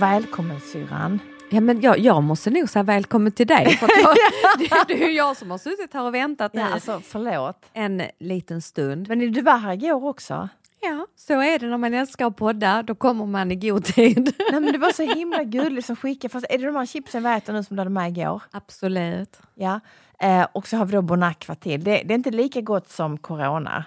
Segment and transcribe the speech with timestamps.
[0.00, 1.18] välkommen syrran.
[1.50, 3.76] Ja, men jag, jag måste nog säga välkommen till dig.
[3.76, 4.16] För jag,
[4.58, 7.66] det, det är jag som har suttit här och väntat Ja, alltså, förlåt.
[7.72, 9.08] en liten stund.
[9.08, 10.48] Men du var här igår också.
[10.80, 12.82] Ja, så är det när man älskar att podda.
[12.82, 14.34] Då kommer man i god tid.
[14.52, 16.32] Nej, men det var så himla gulligt som skickade.
[16.32, 18.42] Fast är det de här chipsen vi äter nu som du hade med igår?
[18.50, 19.40] Absolut.
[19.54, 19.80] Ja.
[20.20, 21.84] Eh, och så har vi då Bonacqua till.
[21.84, 23.84] Det, det är inte lika gott som Corona.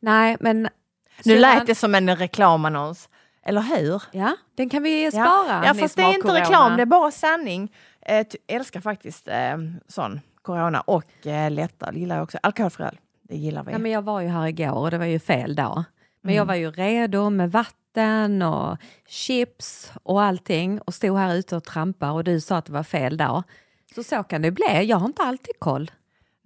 [0.00, 0.68] Nej, men...
[1.24, 3.08] Nu lät det som en reklamannons.
[3.46, 4.02] Eller hur?
[4.12, 5.62] Ja, den kan vi Ja, spara.
[5.66, 7.72] ja ni fast det är inte reklam, det är bara sanning.
[8.06, 9.56] Eh, ty- älskar faktiskt eh,
[9.88, 12.38] sån Corona och eh, lättöl gillar jag också.
[12.42, 13.72] Alkoholfri öl, det gillar vi.
[13.72, 15.84] Ja, men jag var ju här igår och det var ju fel dag.
[16.20, 16.36] Men Mm.
[16.36, 21.64] jag var ju redo med vatten och chips och allting och stod här ute och
[21.64, 23.42] trampade och du sa att det var fel dag.
[23.94, 24.84] Så så kan det bli.
[24.84, 25.90] Jag har inte alltid koll.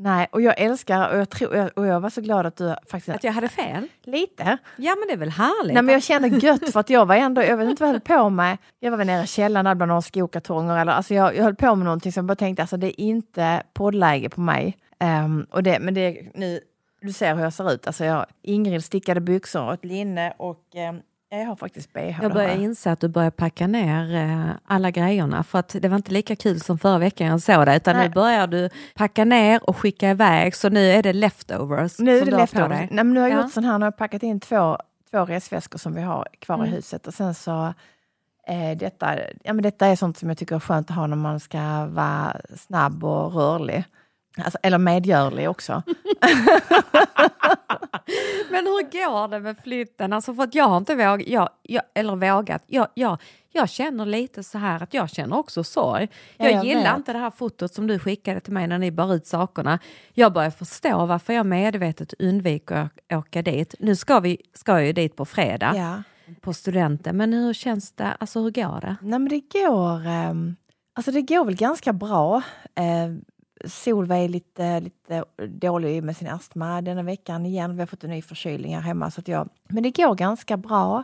[0.01, 3.17] Nej, och jag älskar och jag, tror, och jag- var så glad att du faktiskt...
[3.17, 3.89] Att jag hade fel?
[4.03, 4.59] Lite.
[4.77, 5.75] Ja men det är väl härligt?
[5.75, 7.93] Nej, men jag kände gött för att jag var ändå, jag vet inte vad jag
[7.95, 8.59] höll på med.
[8.81, 11.75] Jag var väl nere i källaren bland några skokartonger eller alltså jag, jag höll på
[11.75, 14.77] med någonting som jag bara tänkte alltså det är inte poddläge på mig.
[14.99, 16.61] Ehm, och det, men det nu,
[17.01, 17.87] du ser hur jag ser ut.
[17.87, 21.01] Alltså jag, Ingrid stickade byxor och ett linne och ehm,
[21.31, 22.23] jag har faktiskt bh.
[22.23, 25.97] Jag börjar inse att du börjar packa ner eh, alla grejerna för att det var
[25.97, 28.09] inte lika kul som förra veckan jag såg det utan Nej.
[28.09, 32.25] nu börjar du packa ner och skicka iväg så nu är det leftovers Nu är
[32.25, 32.69] det leftovers.
[32.69, 32.89] dig.
[32.91, 33.43] Nej, men nu har jag Ja.
[33.43, 34.79] gjort sån här, nu har jag packat in två,
[35.11, 36.71] två resväskor som vi har kvar i Mm.
[36.73, 37.75] huset och sen så
[38.49, 41.17] eh, detta, ja, men detta är sånt som jag tycker är skönt att ha när
[41.17, 43.85] man ska vara snabb och rörlig.
[44.45, 45.83] Alltså, eller medgörlig också.
[48.51, 50.13] Men hur går det med flytten?
[50.13, 53.19] Alltså för att jag har inte vågat, jag, jag, eller vågat, jag, jag,
[53.53, 56.09] jag känner lite så här att jag känner också sorg.
[56.37, 56.97] Ja, Jag, jag gillar vet.
[56.97, 59.79] inte det här fotot som du skickade till mig när ni bar ut sakerna.
[60.15, 62.77] Jag börjar förstå varför jag medvetet undviker
[63.11, 63.75] att åka dit.
[63.79, 66.03] Nu ska, vi, ska jag ju dit på fredag Ja.
[66.41, 68.17] på studenten, men hur känns det?
[68.21, 68.97] Alltså hur går det?
[69.01, 70.57] Nej men det går, ehm,
[70.95, 72.37] alltså det går väl ganska bra.
[72.75, 72.85] Eh,
[73.65, 77.75] Solveig är lite, lite dålig med sin astma denna veckan igen.
[77.75, 79.11] Vi har fått en ny förkylning här hemma.
[79.11, 81.03] Så jag, men det går ganska bra,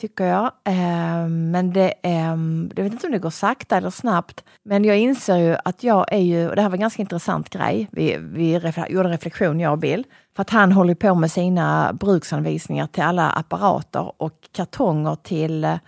[0.00, 0.44] tycker jag.
[0.64, 4.44] Eh, men det, ehm, jag vet inte om det går sakta eller snabbt.
[4.62, 7.50] Men jag inser ju att jag är ju, och det här var en ganska intressant
[7.50, 7.88] grej.
[7.92, 10.04] Vi, vi refle- gjorde en reflektion, jag och Bill.
[10.36, 15.78] För att han håller på med sina bruksanvisningar till alla apparater och kartonger till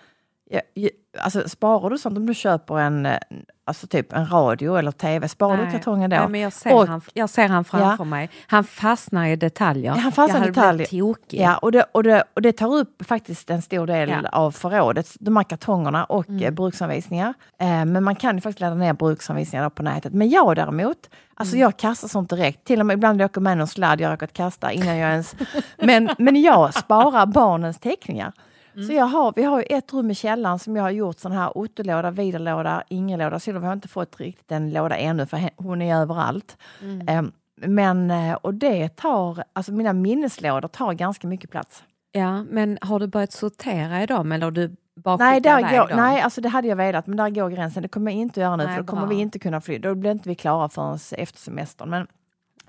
[0.53, 3.19] Ja, ju- alltså, sparar du sånt om du köper en, eh,
[3.65, 5.29] alltså typ en radio eller tv?
[5.29, 6.17] Sparar du kartongen då?
[6.17, 8.05] Nej, men jag, ser Och- han, jag ser han framför Ja.
[8.05, 8.31] mig.
[8.47, 9.91] Han fastnar i detaljer.
[9.93, 10.87] Han fastnar i detaljer.
[10.87, 11.41] tokig.
[11.41, 14.29] Ja, och det, och, det, och det tar upp faktiskt en stor del Ja.
[14.33, 16.43] av förrådet, de här kartongerna och Mm.
[16.45, 17.35] eh, bruksanvisningar.
[17.59, 20.13] Eh, men man kan ju faktiskt ladda ner bruksanvisningar på nätet.
[20.13, 20.97] Men jag däremot,
[21.35, 21.63] alltså Mm.
[21.63, 22.65] jag kastar sånt direkt.
[22.65, 25.35] Till och med ibland åker jag med någon sladd jag råkat kasta innan jag ens...
[25.77, 28.33] Men, men jag sparar barnens teckningar.
[28.75, 28.87] Mm.
[28.87, 31.33] Så jag har, vi har ju ett rum i källaren som jag har gjort sån
[31.33, 33.39] här Otto-låda, Vidar-låda, Inger-låda.
[33.41, 36.57] Silver har inte fått riktigt en låda ännu för hon är överallt.
[36.83, 37.09] Mm.
[37.09, 37.33] Eh,
[37.67, 41.85] men, eh, och det tar, alltså mina minneslådor tar ganska mycket plats.
[42.13, 45.89] Ja, men har du börjat sortera i dem eller har du bara Nej, där går,
[45.89, 45.97] dem?
[45.97, 47.83] nej, alltså det hade jag velat, men där går gränsen.
[47.83, 49.11] Det kommer jag inte göra nu, Nej, för då kommer bra.
[49.11, 49.79] vi inte kunna fly.
[49.79, 51.91] Då blir inte vi klara förrän efter semestern.
[51.91, 52.07] Men,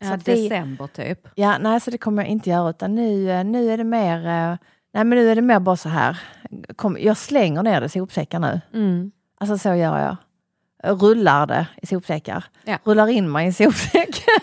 [0.02, 1.28] så ja, det, december typ.
[1.36, 4.28] ja, nej, så det kommer jag inte göra, utan nu, eh, nu är det mer,
[4.28, 4.58] eh,
[4.94, 6.20] nej men nu är det mer bara så här.
[6.76, 8.62] Kom, jag slänger ner det i sopsäckar nu.
[8.74, 9.12] Mm.
[9.40, 10.16] Alltså så gör jag.
[11.02, 12.44] Rullar det i sopsäckar.
[12.64, 12.78] Ja.
[12.84, 14.24] Rullar in mig i en sopsäck.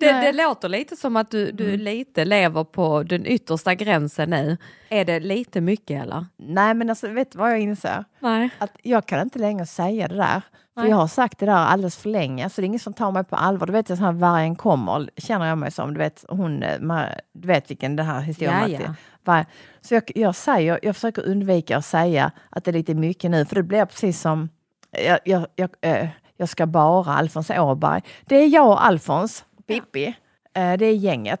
[0.00, 1.80] Det, det låter lite som att du, du Mm.
[1.80, 4.56] lite lever på den yttersta gränsen nu.
[4.88, 6.26] Är det lite mycket eller?
[6.36, 8.04] nej men alltså, vet du vad jag inser?
[8.18, 8.50] Nej.
[8.58, 10.42] att jag kan inte längre säga det där.
[10.80, 13.12] För jag har sagt det där alldeles för länge, så det är ingen som tar
[13.12, 13.66] mig på allvar.
[13.66, 15.94] Du vet, så här vargen kommer, känner jag mig som.
[15.94, 16.78] Du vet, hon, eh,
[17.32, 19.44] du vet vilken den här historien Ja, ja.
[19.80, 23.44] Så jag, jag, säger, jag försöker undvika att säga att det är lite mycket nu,
[23.44, 24.48] för det blir precis som
[24.90, 28.02] jag, jag, jag, eh, jag ska bara Alfons Åberg.
[28.24, 30.06] Det är jag och Alfons, Pippi,
[30.54, 31.40] eh, det är gänget.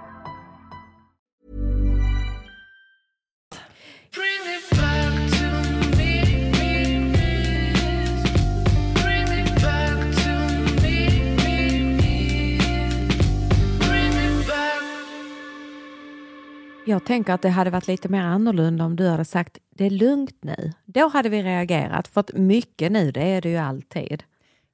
[16.91, 19.89] Jag tänker att det hade varit lite mer annorlunda om du hade sagt det är
[19.89, 20.73] lugnt nu.
[20.85, 24.23] Då hade vi reagerat, för att mycket nu, det är det ju alltid.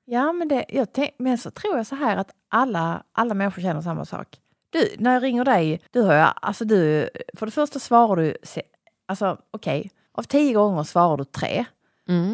[0.05, 3.61] Ja, men, det, jag tänk, men så tror jag så här att alla, alla människor
[3.61, 4.27] känner samma sak.
[4.69, 8.37] Du, när jag ringer dig, du har jag, alltså du, för det första svarar du,
[9.07, 11.65] alltså okej, av tio gånger svarar du tre.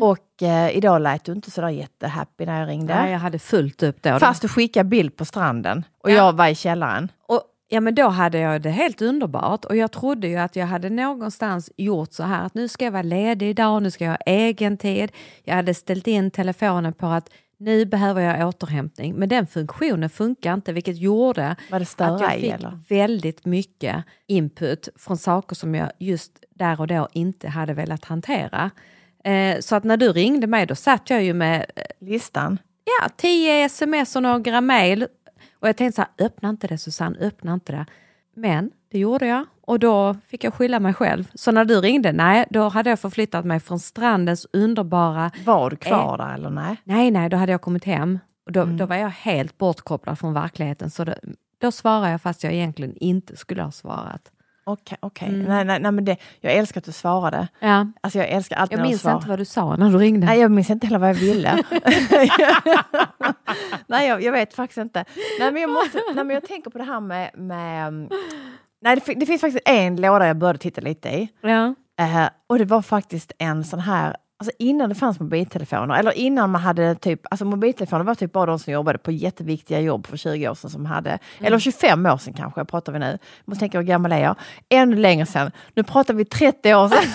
[0.01, 2.95] Och eh, idag lät du inte sådär jättehappy när jag ringde.
[2.95, 4.19] Nej, jag hade fullt upp då.
[4.19, 6.15] Fast du skickade bild på stranden och Ja.
[6.15, 7.12] jag var i källaren.
[7.27, 7.41] Och,
[7.73, 10.89] ja, men då hade jag det helt underbart och jag trodde ju att jag hade
[10.89, 14.17] någonstans gjort så här att nu ska jag vara ledig idag, nu ska jag ha
[14.25, 15.11] egen tid.
[15.43, 20.53] Jag hade ställt in telefonen på att nu behöver jag återhämtning, men den funktionen funkar
[20.53, 22.79] inte, vilket gjorde att jag fick eller?
[22.89, 28.71] väldigt mycket input från saker som jag just där och då inte hade velat hantera.
[29.23, 32.57] Eh, så att när du ringde mig då satt jag ju med eh, Listan.
[32.83, 35.07] ja, tio sms och några mejl.
[35.63, 37.86] Och jag tänkte så här, öppna inte det Susanne, öppna inte det.
[38.36, 41.27] Men det gjorde jag och då fick jag skylla mig själv.
[41.33, 45.31] Så när du ringde, nej, då hade jag förflyttat mig från strandens underbara...
[45.45, 46.77] Var du kvar där eller nej?
[46.83, 48.19] Nej, nej, då hade jag kommit hem.
[48.45, 50.89] Och då, då var jag helt bortkopplad från verkligheten.
[50.89, 51.13] Så då,
[51.57, 54.31] då svarade jag fast jag egentligen inte skulle ha svarat.
[54.65, 55.30] Okej, okej.
[55.31, 57.48] Nej, nej, nej, men det, jag älskar att du svarade.
[57.60, 57.88] Ja.
[58.01, 59.15] Alltså jag älskar alltid Jag när minns svarar.
[59.15, 60.25] inte vad du sa när du ringde.
[60.25, 61.63] Nej, jag minns inte heller vad jag ville.
[63.88, 65.06] nej, jag, jag vet faktiskt inte.
[65.39, 67.31] Nej, men jag, måste, nej, men jag tänker på det här med...
[67.33, 68.10] med um,
[68.81, 71.30] nej, det, det finns faktiskt en låda jag började titta lite i.
[71.42, 71.75] Ja.
[72.00, 76.50] Eh, och det var faktiskt en sån här, alltså innan det fanns mobiltelefoner, eller innan
[76.50, 80.18] man hade typ, alltså mobiltelefoner var typ bara de som jobbade på jätteviktiga jobb för
[80.18, 83.06] 20 år sedan som hade, eller 25 år sedan kanske, pratar vi nu.
[83.06, 84.36] Jag måste tänka hur gammal är jag?
[84.69, 85.51] Ännu längre sedan.
[85.75, 87.04] Nu pratar vi 30 år sedan.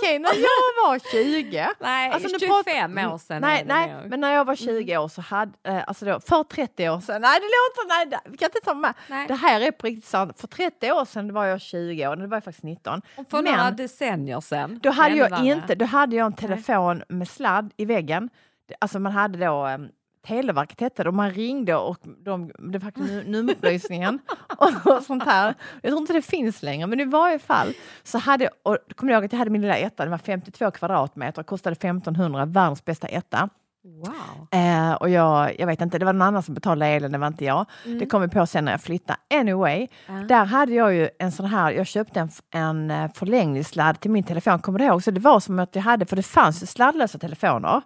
[0.00, 1.68] okej, när jag var 20.
[1.80, 5.08] Nej, Alltså, nu 25 pratar- år sedan Nej, nej men när jag var 20 år
[5.08, 8.36] så hade, eh, alltså då, för 30 år sedan, nej det låter, nej det- vi
[8.36, 8.94] kan inte ta med.
[9.08, 9.28] Nej.
[9.28, 10.40] Det här är på riktigt sant.
[10.40, 13.02] För 30 år sedan var jag 20 år, det var jag faktiskt 19.
[13.30, 14.80] För några Men decennier sedan.
[14.82, 18.30] då hade jag inte, då hade jag en telefon med sladd i väggen.
[18.78, 19.88] Alltså man hade då um,
[20.26, 22.92] Televerket hette det och man ringde och de, det var
[23.30, 24.18] nummerupplysningen
[24.84, 25.54] och, sånt här.
[25.82, 29.12] Jag tror inte det finns längre men i varje fall så hade jag, och kommer
[29.12, 32.84] du ihåg att jag hade min lilla etta, den var 52 kvadratmeter, kostade 1500, världens
[32.84, 33.48] bästa etta.
[33.84, 34.60] Wow.
[34.60, 37.26] Eh, och jag, jag vet inte, det var någon annan som betalade elen, det var
[37.26, 37.66] inte jag.
[37.86, 37.98] Mm.
[37.98, 39.18] Det kom vi på sen när jag flyttade.
[39.34, 39.88] Anyway,
[40.28, 44.24] där hade jag ju en sån här, jag köpte en, en eh, förlängningssladd till min
[44.24, 45.02] telefon, kommer du ihåg?
[45.02, 47.82] Så det var som att jag hade, för det fanns ju sladdlösa telefoner,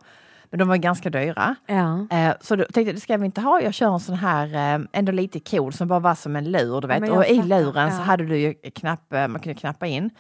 [0.51, 1.55] men de var ganska dyra.
[1.67, 2.07] Ja.
[2.11, 3.61] Eh, så då tänkte jag, det ska vi inte ha.
[3.61, 6.81] Jag kör en sån här, eh, ändå lite cool, som bara var som en lur,
[6.81, 7.11] du vet.
[7.11, 10.11] och i luren så hade du ju knapp, eh, man kunde knappa in.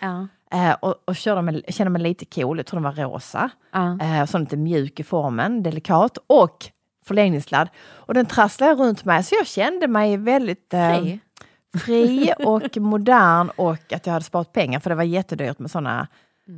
[0.81, 3.50] Och och körde med, kände mig lite cool, jag tror den var rosa.
[3.73, 4.26] Ja.
[4.26, 6.19] Så lite mjuk i formen, delikat.
[6.26, 6.71] Och
[7.04, 7.69] förlängningssladd.
[7.93, 11.21] Och den trasslade runt med, så jag kände mig väldigt eh, Fri.
[11.78, 16.09] fri och modern och att jag hade sparat pengar, för det var jättedyrt med sådana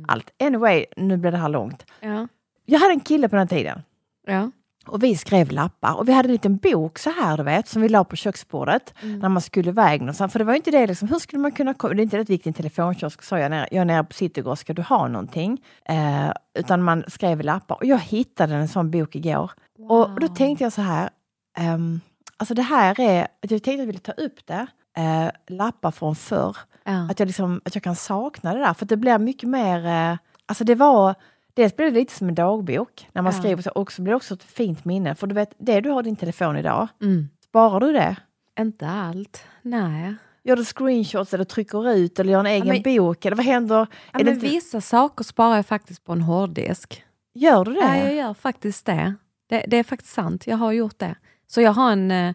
[0.07, 0.31] allt.
[0.41, 1.85] Anyway, nu blev det här långt.
[1.99, 2.27] Ja.
[2.69, 3.81] Jag hade en kille på den tiden.
[4.27, 4.51] Ja.
[4.87, 7.81] Och vi skrev lappar och vi hade en liten bok så här du vet som
[7.81, 10.31] vi la på köksbordet när man skulle iväg någonstans.
[10.31, 11.93] För det var inte det liksom, hur skulle man kunna komma?
[11.93, 14.57] Det är inte rätt viktigt en telefonkiosk sa jag, nere, jag är nere på Citygård,
[14.57, 15.63] ska du ha någonting?
[15.85, 19.51] Eh, utan man skrev lappar och jag hittade en sån bok igår.
[19.89, 21.09] Och, och då tänkte jag så här,
[21.57, 22.01] ehm,
[22.37, 25.91] alltså det här är, att jag tänkte att jag ville ta upp det, eh, lappar
[25.91, 26.57] från förr.
[26.83, 27.07] Ja.
[27.11, 29.85] Att jag, liksom, att jag kan sakna det där, för det blir mycket mer...
[29.85, 31.15] Eh, alltså det var...
[31.57, 33.39] Dels blir det lite som en dagbok när man Ja.
[33.39, 35.15] skriver så, och så blir det också ett fint minne.
[35.15, 37.29] För du vet, det du har i din telefon idag, Mm.
[37.43, 38.15] Sparar du det?
[38.59, 40.15] Inte allt, nej.
[40.43, 43.25] Gör du screenshots eller trycker ut eller gör en egen men- bok?
[43.25, 43.87] Eller vad händer?
[44.11, 47.03] Ja, men inte, Vissa saker sparar jag faktiskt på en hårddisk.
[47.33, 47.79] gör du det?
[47.79, 49.13] Ja, jag gör faktiskt det.
[49.49, 49.65] det.
[49.67, 51.15] Det är faktiskt sant, jag har gjort det.
[51.47, 52.33] Så jag har en, eh,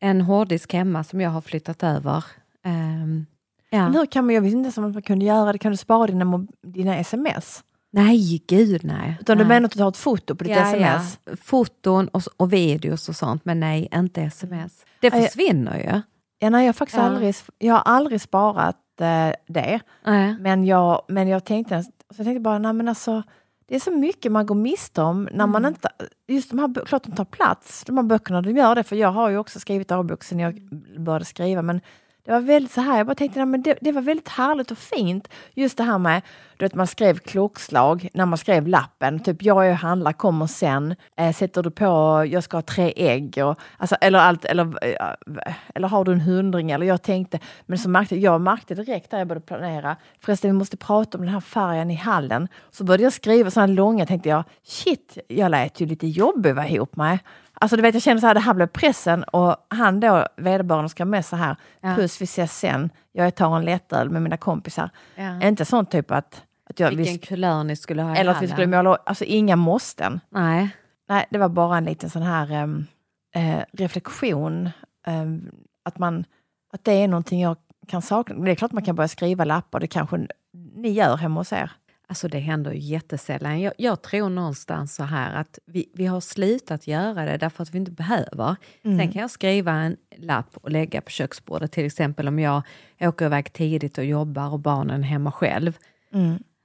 [0.00, 2.24] en hårddisk hemma som jag har flyttat över.
[2.64, 3.26] Ehm,
[3.70, 3.78] ja.
[3.84, 5.58] Men hur kan man, jag visste inte ens om man kunde göra det.
[5.58, 7.64] Kan du spara dina, dina sms?
[7.92, 9.16] Nej, gud nej.
[9.20, 9.48] Utan du nej.
[9.48, 11.18] menar att du tar ett foto på ditt ja, sms?
[11.24, 11.32] Ja.
[11.42, 14.84] Foton och, och videos och sånt, men nej, inte sms.
[15.00, 16.00] Det jag- försvinner ju.
[16.38, 17.02] Ja, nej, jag, har faktiskt Ja.
[17.04, 19.80] aldrig, jag har aldrig sparat eh, det.
[20.04, 20.36] Nej.
[20.40, 23.22] Men jag, men jag tänkte, så jag tänkte bara, nej men alltså,
[23.68, 25.68] det är så mycket man går miste om när man Mm.
[25.68, 25.88] inte,
[26.28, 29.12] just de här, klart de tar plats, de här böckerna, de gör det, för jag
[29.12, 30.60] har ju också skrivit dagbok sen jag
[30.98, 31.80] började skriva, men
[32.24, 34.78] det var väldigt så här, jag bara tänkte, men det, det var väldigt härligt och
[34.78, 36.22] fint, just det här med,
[36.56, 40.46] du vet man skrev klockslag när man skrev lappen, typ jag är och handlar, kommer
[40.46, 41.84] sen, eh, sätter du på,
[42.30, 46.20] jag ska ha tre ägg, och, alltså, eller allt, eller, eh, eller har du en
[46.20, 50.50] hundring, eller jag tänkte, men så märkte jag märkte direkt när jag började planera, förresten
[50.50, 54.06] vi måste prata om den här färgen i hallen, så började jag skriva sådana långa,
[54.06, 57.18] tänkte jag, shit, jag lät ju lite jobbig att vara ihop med.
[57.62, 60.88] Alltså du vet, jag kände så här, det här blev pressen och han då, vederbörande,
[60.88, 61.94] ska med så här, Ja.
[61.94, 64.90] puss vi ses sen, jag tar en lättöl med mina kompisar.
[65.14, 65.42] Ja.
[65.42, 68.42] Inte sån typ att, att jag, Vilken vi, kulör ni skulle ha i eller att
[68.42, 70.20] vi skulle måla, alltså inga måsten.
[70.28, 70.68] Nej.
[71.08, 72.86] Nej, det var bara en liten sån här em,
[73.34, 74.70] eh, reflektion.
[75.06, 75.50] em,
[75.84, 76.24] att, man,
[76.72, 77.56] att det är någonting jag
[77.88, 78.44] kan sakna.
[78.44, 80.26] Det är klart man kan börja skriva lappar, det kanske
[80.74, 81.70] ni gör hemma hos er.
[82.10, 83.60] Alltså det händer ju jättesällan.
[83.60, 87.74] Jag, jag tror någonstans så här att vi, vi har slutat göra det därför att
[87.74, 88.56] vi inte behöver.
[88.82, 92.62] Sen kan jag skriva en lapp och lägga på köksbordet, till exempel om jag
[93.00, 95.78] åker iväg tidigt och jobbar och barnen är hemma själv.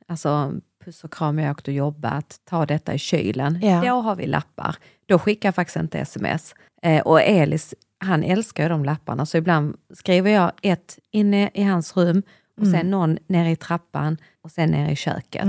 [0.07, 0.53] Alltså
[0.85, 3.59] puss och kram, jag har åkt och jobbat, ta detta i kylen.
[3.61, 3.81] Ja.
[3.85, 4.75] Då har vi lappar.
[5.05, 6.55] Då skickar jag faktiskt inte sms.
[6.81, 11.63] Eh, och Elis, han älskar ju de lapparna, så ibland skriver jag ett inne i
[11.63, 12.23] hans rum
[12.61, 15.47] och sen någon nere i trappan och sen nere i köket.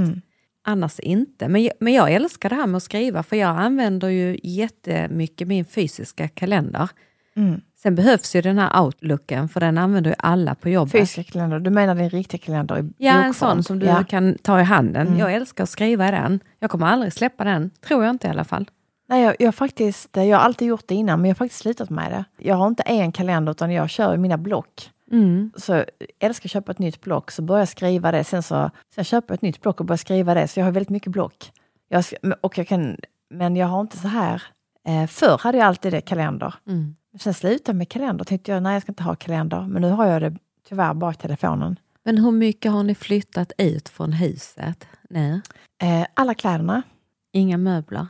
[0.68, 1.48] Annars inte.
[1.48, 5.48] Men jag, men jag älskar det här med att skriva, för jag använder ju jättemycket
[5.48, 6.88] min fysiska kalender.
[7.82, 10.92] Sen behövs ju den här outlooken, för den använder ju alla på jobbet.
[10.92, 13.32] Fysiska kalender, du menar din riktiga kalender i Ja, en bokform?
[13.32, 14.04] sån som du Ja.
[14.08, 15.18] kan ta i handen.
[15.18, 16.40] Jag älskar att skriva i den.
[16.58, 18.70] Jag kommer aldrig släppa den, tror jag inte i alla fall.
[19.08, 21.90] Nej, jag, jag, faktiskt, jag har alltid gjort det innan, men jag har faktiskt slutat
[21.90, 22.24] med det.
[22.38, 24.90] Jag har inte en kalender, utan jag kör i mina block.
[25.12, 25.52] Mm.
[25.56, 25.86] Så jag
[26.18, 28.24] älskar att köpa ett nytt block, så börjar jag skriva det.
[28.24, 30.48] Sen, så, sen köper jag ett nytt block och börjar skriva det.
[30.48, 31.52] Så jag har väldigt mycket block.
[31.88, 32.04] Jag,
[32.40, 32.96] och jag kan,
[33.30, 34.42] men jag har inte så här...
[34.88, 36.54] Eh, förr hade jag alltid det, kalender.
[36.68, 36.96] Mm.
[37.20, 38.24] Sen slutade jag med kalender.
[38.24, 39.66] Tänkte jag, nej jag ska inte ha kalender.
[39.68, 40.36] Men nu har jag det
[40.68, 41.76] tyvärr bara i telefonen.
[42.02, 45.40] Men hur mycket har ni flyttat ut från huset nu?
[45.82, 46.82] Eh, alla kläderna.
[47.32, 48.06] Inga möbler?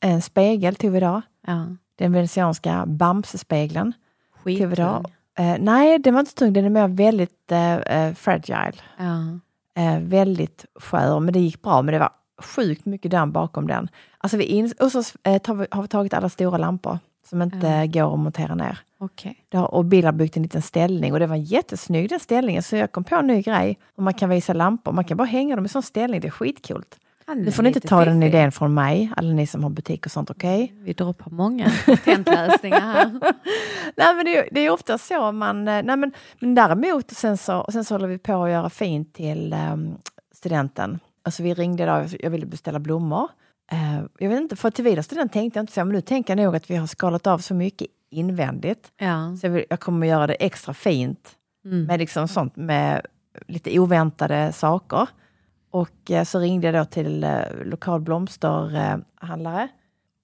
[0.00, 1.22] En spegel tog vi idag.
[1.46, 1.66] Ja.
[1.96, 3.92] Den venetianska Bamse-spegeln.
[4.32, 5.04] Skittung.
[5.38, 6.52] Eh, nej, den var inte tung.
[6.52, 8.72] Den är mer väldigt eh, eh, fragile.
[8.98, 9.38] Ja.
[9.82, 11.82] Eh, väldigt skör, men det gick bra.
[11.82, 12.10] Men det var
[12.42, 13.88] sjukt mycket damm bakom den.
[14.18, 16.98] Alltså vi ins- och så eh, vi, har vi tagit alla stora lampor
[17.28, 17.86] som inte Ja.
[17.86, 18.78] går att montera ner.
[19.48, 22.62] Det har, och Bill har byggt en liten ställning och det var jättesnygg den ställningen.
[22.62, 23.78] Så jag kom på en ny grej.
[23.96, 26.20] Och man kan visa lampor, man kan bara hänga dem i sån ställning.
[26.20, 26.98] Det är skitcoolt.
[27.36, 30.12] Nu får ni inte ta den idén från mig, alla ni som har butik och
[30.12, 30.72] sånt, okej?
[30.76, 33.10] Vi droppar många patentlösningar här.
[33.96, 35.68] Nej men det, är- det är ofta så man...
[35.68, 38.50] eh, Nej, men, men däremot, och sen så, och sen så håller vi på att
[38.50, 39.94] göra fint till ehm,
[40.34, 40.98] studenten.
[41.24, 43.28] Alltså vi ringde idag, jag ville beställa blommor.
[43.72, 46.36] Eh, jag vet inte, för till vidare student tänkte jag inte så, men nu tänker
[46.36, 48.92] jag nog att vi har skalat av så mycket invändigt.
[48.98, 49.36] Ja.
[49.40, 51.30] Så jag, vill, jag kommer att göra det extra fint
[51.64, 51.84] Mm.
[51.84, 53.06] med liksom sånt med
[53.48, 55.08] lite oväntade saker.
[55.72, 59.68] Och eh, så ringde jag då till eh, lokal blomsterhandlare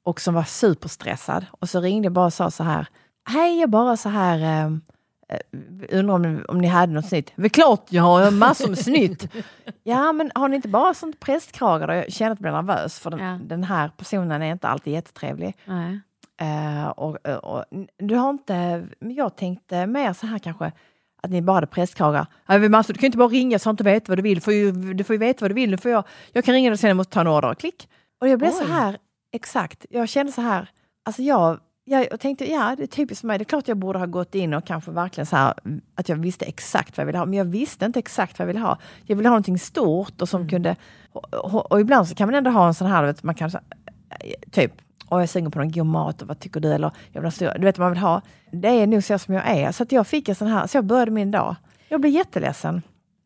[0.05, 1.47] och som var superstressad.
[1.51, 2.87] Och så ringde jag bara och sa så här,
[3.29, 4.71] hej jag bara så här, eh,
[5.91, 7.33] undrar om, om ni hade något snitt?
[7.37, 9.29] Är klart jag har massor med snitt!
[9.83, 11.87] ja men har ni inte bara sånt prästkragar?
[11.87, 11.95] då?
[11.95, 13.39] Jag känner att jag blir nervös för den, Ja.
[13.43, 15.57] den här personen är inte alltid jättetrevlig.
[16.41, 17.65] Eh, och, och, och,
[17.99, 20.73] du har inte, men jag tänkte mer så här kanske,
[21.23, 21.67] att ni bara
[22.45, 24.19] hade men alltså, du kan ju inte bara ringa så att du inte vet vad
[24.19, 24.35] du vill.
[24.35, 25.79] Du får ju, du får ju veta vad du vill.
[25.79, 27.55] Får jag, jag kan ringa dig sen, jag måste ta en order.
[27.55, 27.89] Klick!
[28.21, 28.71] Och jag blev så Oj.
[28.71, 28.99] här,
[29.33, 29.87] exakt.
[29.91, 30.71] Jag kände så här,
[31.05, 33.39] alltså jag, jag, tänkte, ja det är typiskt för mig.
[33.39, 35.55] Det är klart jag borde ha gått in och kanske verkligen så här,
[35.95, 37.27] att jag visste exakt vad jag ville ha.
[37.27, 38.79] Men jag visste inte exakt vad jag ville ha.
[39.07, 40.77] Jag ville ha någonting stort och som kunde,
[41.13, 43.51] och, och, och ibland så kan man ändå ha en sån här, vet, man kan
[43.51, 43.59] så,
[44.51, 44.73] typ,
[45.09, 46.73] och jag sugen på någon god mat och vad tycker du?
[46.73, 48.23] Eller jag vill ha du vet vad man vill ha.
[48.53, 49.73] Det är nog så som jag är.
[49.73, 51.57] Så jag fick en sån här, så jag började min dag.
[51.89, 52.83] Jag blev jätteledsen.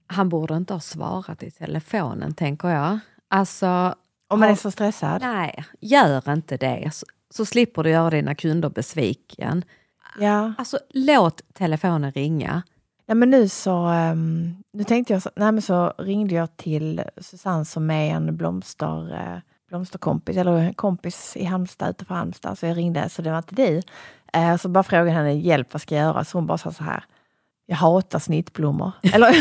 [0.06, 2.98] Han borde inte ha svarat i telefonen, tänker jag.
[3.28, 3.94] Alltså,
[4.28, 5.22] Om man är så stressad.
[5.22, 6.90] nej, gör inte det.
[6.94, 9.64] Så, så slipper du göra dina kunder besviken.
[10.18, 10.52] Ja.
[10.58, 12.62] Alltså låt telefonen ringa.
[13.06, 13.86] ja, men nu så...
[13.86, 15.22] ehm, nu tänkte jag...
[15.22, 19.38] Så, nej, men så ringde jag till Susanne som är en blomster, eh,
[19.72, 22.58] blomsterkompis, eller en kompis i Halmstad, utanför Halmstad.
[22.58, 23.82] Så jag ringde, så det var inte dig.
[24.32, 26.24] Eh, så bara frågade henne hjälp, vad ska jag göra?
[26.24, 27.04] Så hon bara sa så här.
[27.66, 28.92] Jag hatar snittblommor.
[29.14, 29.34] Eller,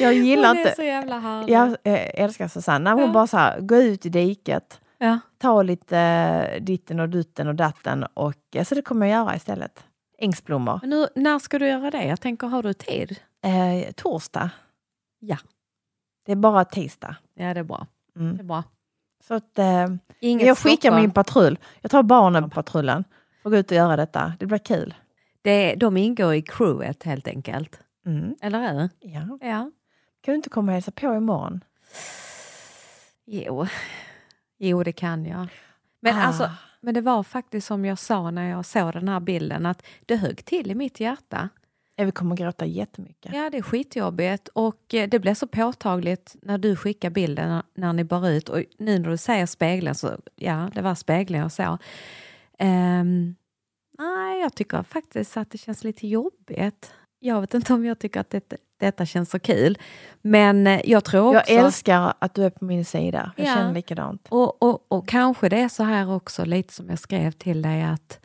[0.00, 0.74] jag gillar Hon är inte...
[0.76, 1.52] så jävla härlig.
[1.54, 1.76] Jag
[2.14, 2.90] älskar Susanne.
[2.90, 3.12] Hon Ja.
[3.12, 5.18] bara så här, gå ut i diket, Ja.
[5.38, 9.36] ta lite eh, ditten och dutten och datten och eh, så det kommer jag göra
[9.36, 9.84] istället.
[10.18, 10.78] Ängsblommor.
[10.82, 12.04] Men nu, när ska du göra det?
[12.04, 13.16] Jag tänker, har du tid?
[13.42, 14.50] Eh, torsdag.
[15.20, 15.36] Ja.
[16.26, 17.16] Det är bara tisdag.
[17.34, 17.86] Ja, det är bra.
[18.14, 18.40] Det Mm.
[18.40, 18.62] är bra.
[19.28, 19.86] Så att, eh,
[20.20, 20.96] Inget jag skickar Stockholm.
[21.02, 21.58] min patrull.
[21.80, 23.04] Jag tar barnen på patrullen
[23.42, 24.32] och går ut och göra detta.
[24.38, 24.94] Det blir kul.
[25.42, 27.80] Det, de ingår i crewet helt enkelt.
[28.06, 28.34] Mm.
[28.42, 28.88] Eller hur?
[29.00, 29.38] Ja.
[29.40, 29.70] Ja.
[30.20, 31.60] Kan du inte komma och hälsa på imorgon?
[33.26, 33.66] Jo.
[34.58, 35.46] jo, det kan jag.
[36.00, 36.22] Men, Ah.
[36.24, 36.50] alltså,
[36.80, 40.16] men det var faktiskt som jag sa när jag såg den här bilden, att det
[40.16, 41.48] högg till i mitt hjärta.
[41.96, 43.34] Vi kommer gråta jättemycket.
[43.34, 47.92] Ja, det är skitjobbigt och eh, det blev så påtagligt när du skickade bilden när,
[47.92, 48.48] ni bar ut.
[48.48, 51.78] Och nu när du säger spegeln så, ja, det var spegeln jag såg.
[52.58, 53.34] Ehm,
[53.98, 56.92] nej, jag tycker faktiskt att det känns lite jobbigt.
[57.18, 59.78] Jag vet inte om jag tycker att det, detta känns så kul.
[60.22, 61.52] Men eh, jag tror också...
[61.52, 63.32] Jag älskar att du är på min sida.
[63.36, 63.54] Jag Ja.
[63.54, 64.26] känner likadant.
[64.28, 67.82] Och, och, och kanske det är så här också, lite som jag skrev till dig,
[67.82, 68.20] att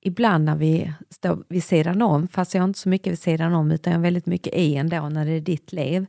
[0.00, 3.54] ibland när vi står vid sidan om, fast jag är inte så mycket vid sidan
[3.54, 6.06] om, utan jag är väldigt mycket i ändå när det är ditt liv,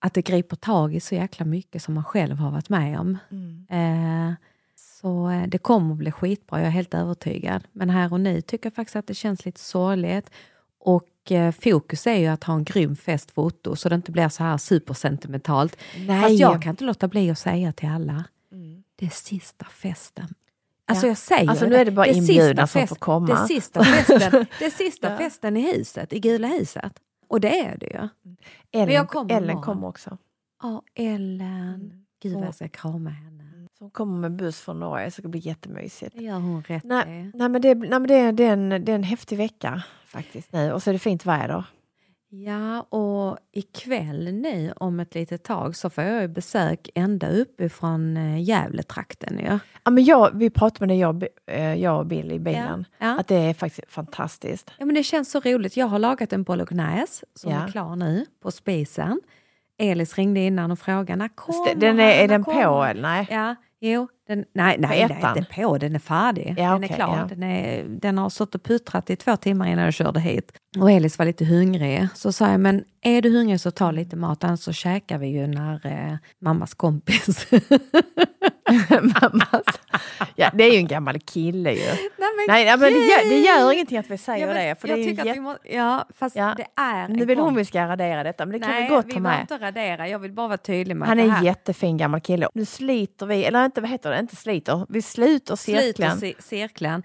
[0.00, 3.18] att det griper tag i så jäkla mycket som man själv har varit med om.
[3.30, 3.66] Mm.
[3.70, 4.34] Eh,
[4.76, 7.64] så eh, det kommer att bli skitbra, jag är helt övertygad.
[7.72, 10.30] Men här och nu tycker jag faktiskt att det känns lite sorgligt.
[10.78, 14.42] Och eh, fokus är ju att ha en grym festfoto så det inte blir så
[14.44, 15.76] här supersentimentalt.
[16.06, 16.22] Nej.
[16.22, 18.82] Fast jag kan inte låta bli att säga till alla, Mm.
[18.96, 20.34] det är sista festen.
[20.88, 21.10] Alltså Ja.
[21.10, 23.26] jag säger Alltså, nu är det bara är inbjudna som får komma.
[23.26, 25.18] Det är sista festen, det sista Ja.
[25.18, 26.92] festen i huset, i Gula huset.
[27.28, 28.08] Och det är det ju.
[28.80, 30.18] Ellen, jag kommer Ellen kommer också.
[30.62, 31.92] Ja, Ellen.
[32.22, 33.42] Gud vad jag ska krama henne.
[33.78, 36.16] Hon kommer med buss från Norge så det blir jättemysigt.
[36.18, 38.68] Det gör hon rätt Nej, nej, men, det, nej, men det, är, det, är en,
[38.68, 41.64] det är en häftig vecka faktiskt nu och så är det fint väder.
[42.34, 48.16] Ja, och ikväll nu om ett litet tag så får jag ju besök ända uppifrån
[48.16, 49.40] eh, Gävletrakten.
[49.44, 49.58] Ja.
[49.84, 53.18] Ja, men jag, vi pratade med det jag, eh, jag och Bill i bilen, Ja.
[53.20, 54.70] att det är faktiskt fantastiskt.
[54.78, 55.76] Ja, men det känns så roligt.
[55.76, 57.64] Jag har lagat en bolognese som Ja.
[57.64, 59.20] är klar nu på spisen.
[59.78, 63.02] Elis ringde innan och frågade när kommer Den är, är den på kommer?" eller?
[63.02, 63.26] Nej.
[63.30, 64.08] Ja, jo.
[64.28, 65.78] Den, nej, nej, den är på.
[65.78, 66.54] Den är färdig.
[66.58, 67.16] Ja, den är okej, klar.
[67.16, 67.24] ja.
[67.36, 70.52] Den, är, den har suttit och puttrat i två timmar innan jag körde hit.
[70.78, 72.08] Och Elis var lite hungrig.
[72.14, 75.26] Så sa jag, men är du hungrig så ta lite mat, annars så käkar vi
[75.26, 77.46] ju när eh, mammas kompis.
[79.00, 79.62] Mammas.
[80.36, 81.78] Ja, det är ju en gammal kille ju.
[81.86, 84.66] nej, men, Nej, nej, men det gör, det gör ingenting att vi säger Ja, men
[84.68, 84.80] det.
[84.80, 86.54] För jag det är tycker att vi må, ja, fast Ja.
[86.56, 89.06] det är Nu vill hon vi ska radera detta, men det kan Nej, vi gott
[89.08, 89.40] vi ta med.
[89.40, 90.08] inte radera.
[90.08, 92.48] Jag vill bara vara tydlig med Han är en jättefin gammal kille.
[92.54, 96.18] Nu sliter vi, eller inte vad heter det, inte sliter, vi sluter cirkeln.
[96.18, 97.02] Sluter ci- cirkeln.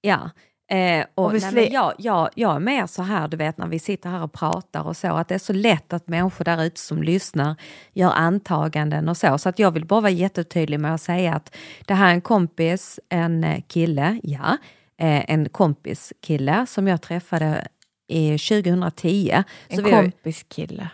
[0.00, 0.30] Ja.
[0.70, 3.66] Eh, och Och nej, men jag, jag, jag är mer så här, du vet när
[3.66, 6.64] vi sitter här och pratar och så, att det är så lätt att människor där
[6.64, 7.56] ute som lyssnar
[7.92, 9.38] gör antaganden och så.
[9.38, 11.56] Så att jag vill bara vara jättetydlig med att säga att
[11.86, 14.56] det här är en kompis, en eh, kille, ja,
[14.98, 17.68] eh, en kompis kille som jag träffade
[18.08, 19.30] i 2010.
[19.68, 20.88] En så ju- kompiskille.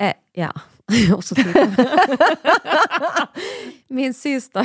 [0.00, 0.52] Eh, ja.
[1.16, 1.66] och så tittar
[3.92, 4.62] Min syster.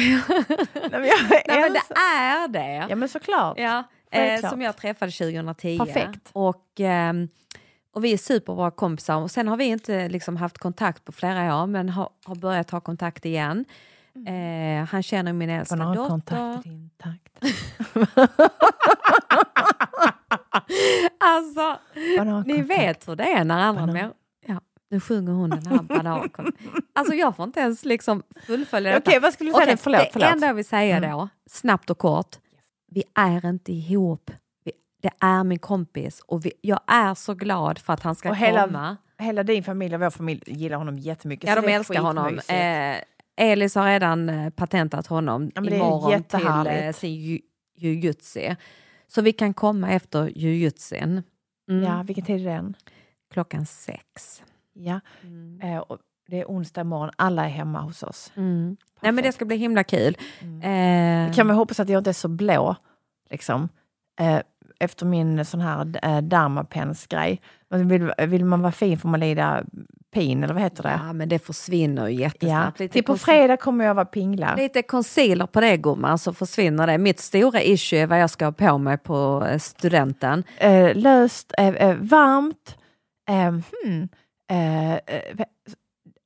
[0.89, 1.12] Nej,
[1.48, 2.86] Nej, men det är det.
[2.89, 3.60] Ja men såklart.
[3.60, 5.78] Ja, eh, som jag träffade 2010.
[5.78, 6.30] Perfekt.
[6.34, 7.28] Och, ehm,
[7.93, 9.15] och vi är superbra kompisar.
[9.15, 12.71] Och sen har vi inte liksom haft kontakt på flera år, men har, har börjat
[12.71, 13.65] ha kontakt igen.
[14.28, 16.60] Eh, han känner min äldsta dotter.
[16.65, 17.56] i din takt.
[21.19, 21.78] Alltså,
[22.45, 24.24] ni vet hur det är när andra människor...
[24.89, 26.71] Nu sjunger hon den här banankontakten.
[26.93, 29.10] Alltså jag får inte ens liksom fullfölja detta.
[29.10, 29.63] Okej, vad skulle du säga?
[29.65, 30.30] Okej, förlåt, det förlåt.
[30.30, 31.12] enda jag vill säga Mm.
[31.12, 32.36] då, snabbt och kort.
[32.91, 34.32] Vi är inte ihop.
[34.65, 34.71] Vi,
[35.02, 38.36] det är min kompis och vi, jag är så glad för att han ska Och
[38.36, 38.98] hela- komma.
[39.17, 41.50] Hela din familj och vår familj gillar honom jättemycket.
[41.50, 42.39] Ja, de det älskar honom.
[42.48, 42.98] Eh,
[43.38, 47.39] Elis har redan eh, patentat honom Ja, det imorgon till eh, sin ju-
[47.78, 48.56] jujutsu.
[49.08, 51.24] Så vi kan komma efter jujutsin.
[51.71, 51.84] Mm.
[51.84, 52.76] Ja, vilken tid är den?
[53.34, 54.43] Klockan sex.
[54.75, 55.59] Ja, Mm.
[55.63, 57.09] eh, och det är onsdag imorgon.
[57.15, 58.31] Alla är hemma hos oss.
[58.35, 58.77] Mm.
[59.01, 60.17] Nej, men det ska bli himla kul.
[60.41, 61.27] Mm.
[61.29, 62.75] Eh, Kan man hoppas att jag inte är så blå,
[63.29, 63.69] liksom.
[64.19, 64.39] Eh,
[64.79, 67.41] efter min sån här eh, Dermapens-grej.
[67.69, 69.63] Men Vill, vill man vara fin får man lida
[70.13, 70.99] pin eller vad heter det?
[71.05, 72.19] Ja, men det försvinner ju Ja.
[72.21, 72.79] jättesnabbt.
[72.79, 74.55] Lite Till på fredag kommer jag vara pingla.
[74.55, 76.97] Lite concealer på det gumman så försvinner det.
[76.97, 80.43] Mitt stora issue är vad jag ska ha på mig på eh, studenten.
[80.57, 82.77] Eh, löst, eh, eh, varmt,
[83.29, 83.35] eh,
[83.83, 84.07] hmm,
[84.49, 84.99] eh, eh,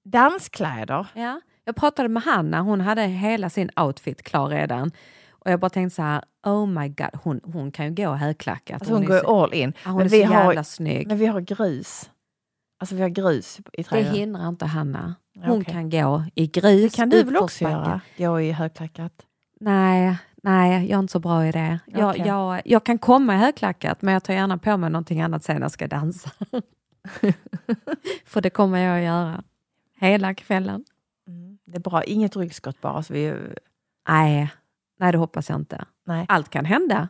[0.05, 1.07] danskläder.
[1.13, 1.41] Ja.
[1.65, 4.91] Jag pratade med Hanna, hon hade hela sin outfit klar redan.
[5.31, 8.81] Och jag bara tänkte så här, oh my god, hon, hon kan ju gå högklackat.
[8.81, 9.73] Alltså hon är går så, all in.
[9.83, 11.07] ja, hon men, är vi så har, jävla snygg.
[11.07, 12.09] men vi har grus.
[12.79, 14.15] Alltså vi har grus i Det trädgården.
[14.15, 15.15] hindrar inte Hanna.
[15.45, 15.73] Hon Okej.
[15.73, 18.01] kan gå i grus, Det kan du väl också göra?
[18.17, 19.13] Gå i högklackat?
[19.59, 21.79] Nej, nej, jag är inte så bra i det.
[21.85, 22.23] Jag, Okej.
[22.27, 25.55] jag, jag kan komma i högklackat men jag tar gärna på mig någonting annat sen
[25.55, 26.29] när jag ska dansa.
[28.25, 29.43] För det kommer jag att göra.
[29.99, 30.85] Hela kvällen.
[31.27, 31.57] Mm.
[31.65, 33.03] Det är bra, inget ryggskott bara.
[33.03, 33.33] Så vi,
[34.09, 34.49] Nej,
[34.99, 35.85] nej det hoppas jag inte.
[36.05, 36.25] nej.
[36.29, 37.09] Allt kan hända.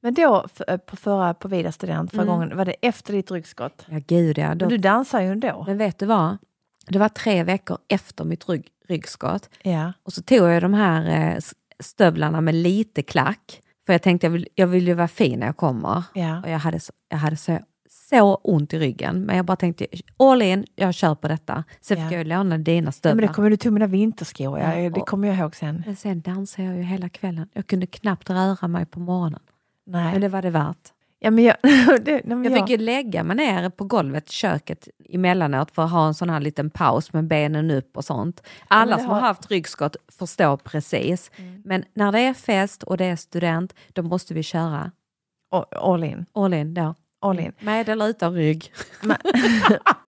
[0.00, 2.34] Men då f- på, förra, på Vida student, förra Mm.
[2.34, 3.86] gången, var det efter ditt ryggskott?
[3.88, 4.54] Ja, gud ja.
[4.54, 5.64] Då, Men du dansar ju ändå.
[5.66, 6.36] Men vet du vad?
[6.88, 9.50] Det var tre veckor efter mitt rygg, ryggskott.
[9.62, 9.92] Ja.
[10.02, 11.38] Och så tog jag de här eh,
[11.80, 13.60] stövlarna med lite klack.
[13.86, 16.02] För jag tänkte jag vill, jag vill ju vara fin när jag kommer.
[16.14, 16.40] Ja.
[16.42, 17.58] Och jag hade, så, jag hade så,
[18.10, 19.20] så ont i ryggen.
[19.20, 21.64] Men jag bara tänkte all in, jag kör på detta.
[21.80, 22.10] Sen fick Ja.
[22.12, 23.22] jag ju låna dina Ja, men stövlar.
[23.28, 25.82] det kommer du tog mina vinterskor, ja, Ja, det kommer jag ihåg sen.
[25.86, 27.48] Men sen dansade jag ju hela kvällen.
[27.52, 29.40] Jag kunde knappt röra mig på morgonen.
[29.86, 30.12] Nej.
[30.12, 30.92] Men det var det värt.
[31.20, 31.56] ja, men jag,
[32.02, 35.84] det, men Jag jag, fick ju lägga mig ner på golvet i köket emellanåt för
[35.84, 38.42] att ha en sån här liten paus med benen upp och sånt.
[38.68, 41.30] Alla det som har- haft ryggskott förstår precis.
[41.64, 44.90] Men när det är fest och det är student, då måste vi köra
[45.80, 46.26] all, in.
[46.32, 46.94] all in då.
[47.20, 47.52] All in.
[47.60, 48.72] Med eller utan rygg.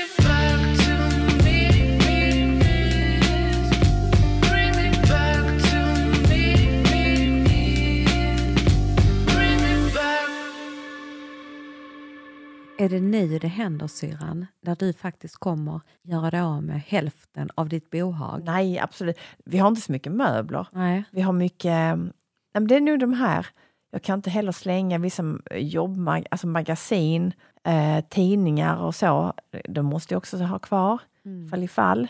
[12.81, 14.45] Är det nu det händer syrran?
[14.61, 18.41] Där du faktiskt kommer göra dig av med hälften av ditt bohag?
[18.45, 19.17] Nej, absolut.
[19.45, 20.67] Vi har inte så mycket möbler.
[20.71, 21.03] Nej.
[21.11, 21.97] Vi har mycket...
[21.97, 22.11] Nej,
[22.53, 23.47] men det är nog de här.
[23.91, 29.33] Jag kan inte heller slänga vissa jobbmag, alltså magasin, eh, tidningar och så.
[29.69, 30.99] De måste jag också ha kvar,
[31.51, 32.07] fall i fall.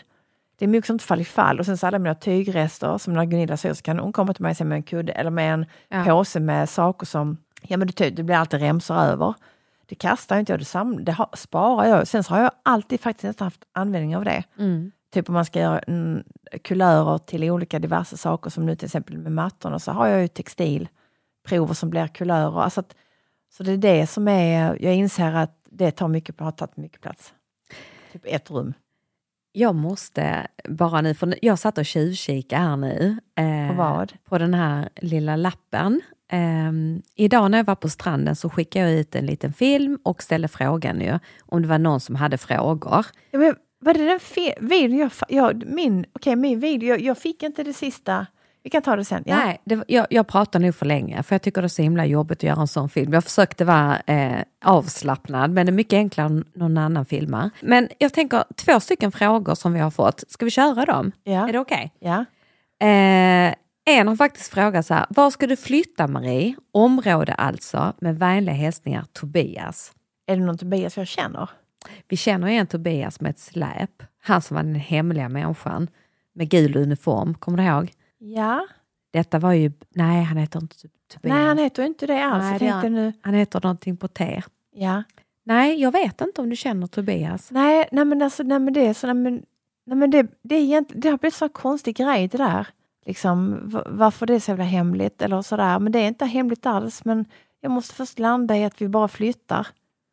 [0.58, 1.58] Det är mycket sånt fall i fall.
[1.58, 4.42] Och sen så alla mina tygrester, som när Gunilla säger så kan hon komma till
[4.42, 6.04] mig med en kudde eller med en Ja.
[6.04, 9.34] påse med saker som, ja men det, det blir alltid remsor över.
[9.86, 12.08] Det kastar inte jag, det, sam, det har, sparar jag.
[12.08, 14.44] Sen så har jag alltid faktiskt nästan haft användning av det.
[14.58, 14.92] Mm.
[15.12, 16.22] Typ om man ska göra mm,
[16.64, 20.28] kulörer till olika diverse saker som nu till exempel med mattorna så har jag ju
[20.28, 22.62] textilprover som blir kulörer.
[22.62, 22.94] Alltså att,
[23.56, 27.00] så det är det som är, jag inser att det tar mycket, har tagit mycket
[27.00, 27.34] plats.
[28.12, 28.74] Typ ett rum.
[29.52, 33.18] Jag måste bara nu, för jag satt och tjuvkikade här nu.
[33.36, 34.12] eh, På vad?
[34.24, 36.00] På den här lilla lappen.
[36.34, 40.22] Ehm, idag när jag var på stranden så skickade jag ut en liten film och
[40.22, 43.06] ställde frågan ju, om det var någon som hade frågor.
[43.30, 47.18] Ja, men, var det den fe- videon jag, jag, min, okej, min video, jag, jag
[47.18, 48.26] fick inte det sista.
[48.64, 49.22] Vi kan ta det sen.
[49.26, 49.36] Ja.
[49.36, 52.06] Nej, det, jag, jag pratar nog för länge för jag tycker det är så himla
[52.06, 53.12] jobbigt att göra en sån film.
[53.12, 57.50] Jag försökte vara eh, avslappnad men det är mycket enklare än någon annan filmar.
[57.60, 60.24] Men jag tänker två stycken frågor som vi har fått.
[60.28, 61.12] Ska vi köra dem?
[61.24, 61.48] Ja.
[61.48, 61.92] Är det okej?
[62.00, 62.24] Ja.
[62.86, 66.56] Eh, en har faktiskt frågat så här, var ska du flytta Marie?
[66.72, 69.92] Område alltså, med vänliga hälsningar Tobias.
[70.26, 71.50] Är det någon Tobias jag känner?
[72.08, 74.02] Vi känner igen Tobias med ett släp.
[74.22, 75.88] Han som var den hemliga människan
[76.34, 77.92] med gul uniform, kommer du ihåg?
[78.18, 78.66] Ja.
[79.12, 80.76] Detta var ju, nej han heter inte
[81.14, 81.34] Tobias.
[81.34, 82.42] Nej, han heter inte det alls.
[82.42, 82.94] Nej, det han.
[82.94, 84.42] nu, Han heter någonting på T.
[84.74, 85.02] ja.
[85.44, 87.50] Nej, jag vet inte om du känner Tobias.
[87.50, 89.42] Nej, nej men alltså, nej men det är så, nej men,
[89.86, 92.66] nej men det, det, är egent, det har blivit så konstig grej det där.
[93.06, 95.78] Liksom, varför det är så jävla hemligt eller sådär.
[95.78, 97.04] Men det är inte hemligt alls.
[97.04, 97.24] Men
[97.60, 99.66] jag måste först landa i att vi bara flyttar.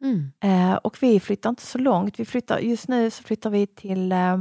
[0.04, 0.32] Mm.
[0.43, 2.19] Eh, och vi flyttar inte så långt.
[2.19, 4.38] Vi flyttar, just nu så flyttar vi till, eh,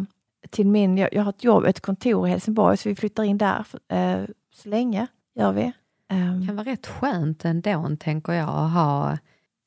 [0.51, 3.39] till min, jag, jag har ett jobb, ett kontor i Helsingborg, så vi flyttar in
[3.39, 4.23] där eh,
[4.55, 5.07] så länge.
[5.35, 5.73] Gör vi.
[6.09, 9.19] Det kan vara rätt skönt ändå, tänker jag, att ha,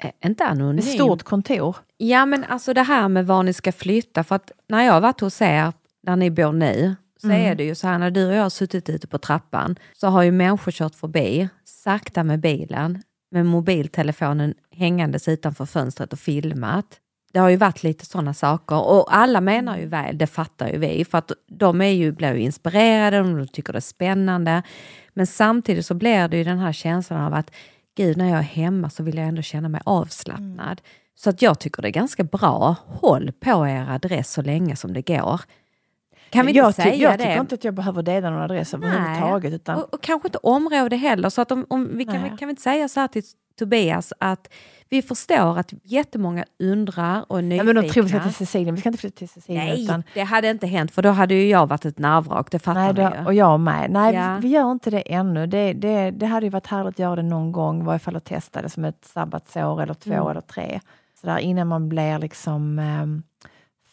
[0.04, 0.78] eh, inte anonym.
[0.78, 1.76] ett stort kontor.
[1.98, 5.02] Ja, men alltså det här med var ni ska flytta, för att när jag har
[5.02, 7.41] varit hos er, där ni bor nu, så Mm.
[7.51, 10.07] är det ju så här när du och jag har suttit ute på trappan, så
[10.07, 16.86] har ju människor kört förbi, sakta med bilen, med mobiltelefonen hängandes utanför fönstret och filmat.
[17.34, 20.77] Det har ju varit lite sådana saker och alla menar ju väl, det fattar ju
[20.77, 24.63] vi, för att de är ju, blir ju inspirerade och de tycker det är spännande.
[25.13, 27.51] Men samtidigt så blir det ju den här känslan av att
[27.97, 30.81] gud, när jag är hemma så vill jag ändå känna mig avslappnad.
[31.15, 34.93] Så att jag tycker det är ganska bra, håll på er adress så länge som
[34.93, 35.41] det går.
[36.32, 37.17] Kan vi inte jag, säga jag det?
[37.17, 39.54] tycker inte att jag behöver dela någon adress överhuvudtaget.
[39.54, 41.30] Utan, Och, och kanske inte område heller.
[41.30, 42.34] Så att om, om vi kan, Nej.
[42.39, 43.24] kan vi inte säga så här till
[43.60, 44.54] Tobias att
[44.89, 47.74] vi förstår att jättemånga undrar och är nyfikna.
[47.74, 48.76] men de tror vi ska till Sicilien.
[48.76, 49.65] Vi ska inte flytta till Sicilien.
[49.65, 52.60] Nej, utan, det hade inte hänt för då hade ju jag varit ett nervvrak, det
[52.60, 53.26] fattar nej, det, ju.
[53.26, 53.91] och jag med.
[53.91, 54.36] Nej, Ja.
[54.36, 55.48] vi, vi gör inte det ännu.
[55.48, 58.15] Det, det, det hade ju varit härligt att göra det någon gång, i varje fall
[58.15, 60.28] att testa det som ett sabbatsår eller två Mm.
[60.28, 60.80] eller tre.
[61.22, 63.24] Så där, innan man blir liksom ehm,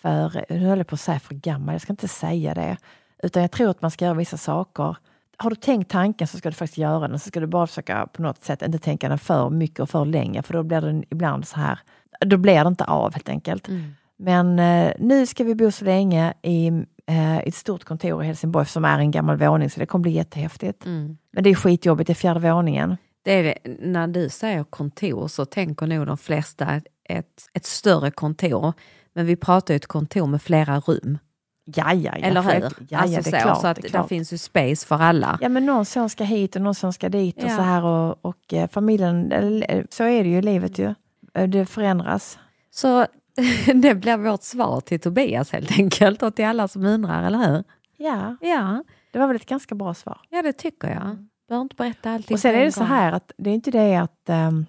[0.02, 2.76] för, nu höll jag på att säga för gammal, jag ska inte säga det.
[3.22, 4.96] Utan jag tror att man ska göra vissa saker.
[5.36, 7.18] Har du tänkt tanken så ska du faktiskt göra den.
[7.18, 10.04] Så ska du bara försöka på något sätt inte tänka den för mycket och för
[10.04, 10.42] länge.
[10.42, 11.78] För då blir den ibland så här,
[12.26, 13.68] då blir det inte av helt enkelt.
[13.68, 13.94] Mm.
[14.16, 16.68] Men eh, nu ska vi bo så länge i
[17.06, 20.12] eh, ett stort kontor i Helsingborg som är en gammal våning, så det kommer bli
[20.12, 20.86] jättehäftigt.
[20.86, 21.18] Mm.
[21.32, 22.96] Men det är skitjobbigt, det är fjärde våningen.
[23.22, 23.76] Det är det.
[23.80, 28.72] När du säger kontor så tänker nog de flesta ett, ett, ett större kontor.
[29.18, 31.18] Men vi pratar ju ett kontor med flera rum.
[31.64, 32.26] Ja, ja, ja.
[32.26, 32.72] Eller hur?
[32.88, 33.60] Ja, alltså det är så, klart.
[33.60, 34.08] så att det klart.
[34.08, 35.38] finns ju space för alla.
[35.40, 37.56] Ja, men någon son ska hit och någon son ska dit och Ja.
[37.56, 40.94] så här och, och eh, familjen, eller, så är det ju i livet ju.
[41.34, 42.38] Eh, Det förändras.
[42.70, 43.06] Så
[43.74, 47.64] det blir vårt svar till Tobias helt enkelt och till alla som undrar, eller hur?
[47.96, 50.20] Ja, Ja, det var väl ett ganska bra svar.
[50.30, 51.26] ja det tycker jag.
[51.48, 53.96] Behöver inte berätta allting Och sen är det så här att det är inte det
[53.96, 54.66] att ehm,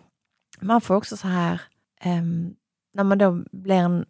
[0.60, 1.62] man får också så här,
[2.02, 2.54] ehm,
[2.94, 4.06] när man då blir en,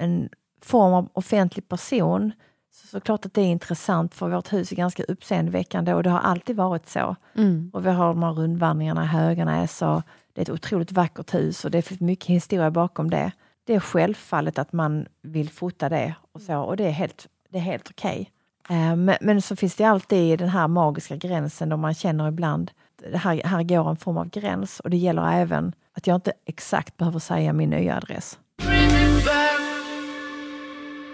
[0.00, 0.28] en
[0.62, 2.32] form av offentlig person,
[2.72, 6.20] så såklart att det är intressant för vårt hus är ganska uppseendeväckande och det har
[6.20, 7.16] alltid varit så.
[7.36, 7.70] Mm.
[7.72, 11.64] Och vi har de här rundvandringarna i Höganäs och det är ett otroligt vackert hus
[11.64, 13.32] och det finns mycket historia bakom det.
[13.64, 17.58] Det är självfallet att man vill fota det och så och det är helt, det
[17.58, 18.30] är helt okej.
[18.70, 22.70] Eh, Men, men så finns det alltid den här magiska gränsen då man känner ibland
[23.14, 26.96] här, här går en form av gräns och det gäller även att jag inte exakt
[26.96, 28.38] behöver säga min nya adress.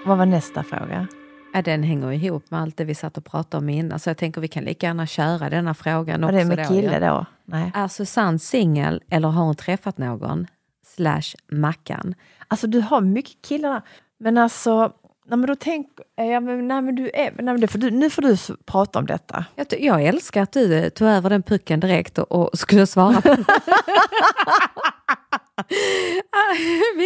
[0.07, 1.07] Vad var nästa fråga?
[1.53, 4.16] Ja, den hänger ihop med allt det vi satt och pratade om innan, så jag
[4.16, 6.38] tänker vi kan lika gärna köra denna frågan Var också.
[6.49, 7.27] det med kille då?
[7.45, 7.73] Nej.
[7.75, 10.47] Är Susanne singel eller har hon träffat någon?
[10.87, 12.14] Slash Mackan.
[12.49, 13.83] Alltså du har mycket killar.
[14.19, 14.92] Men alltså,
[15.29, 18.11] nej, men då tänk, ja, men, nej, men du är, nej, men får du, nu
[18.11, 19.45] får du prata om detta.
[19.55, 23.21] Jag, jag älskar att du eh, tog över den pucken direkt och, och skulle svara
[23.21, 23.29] på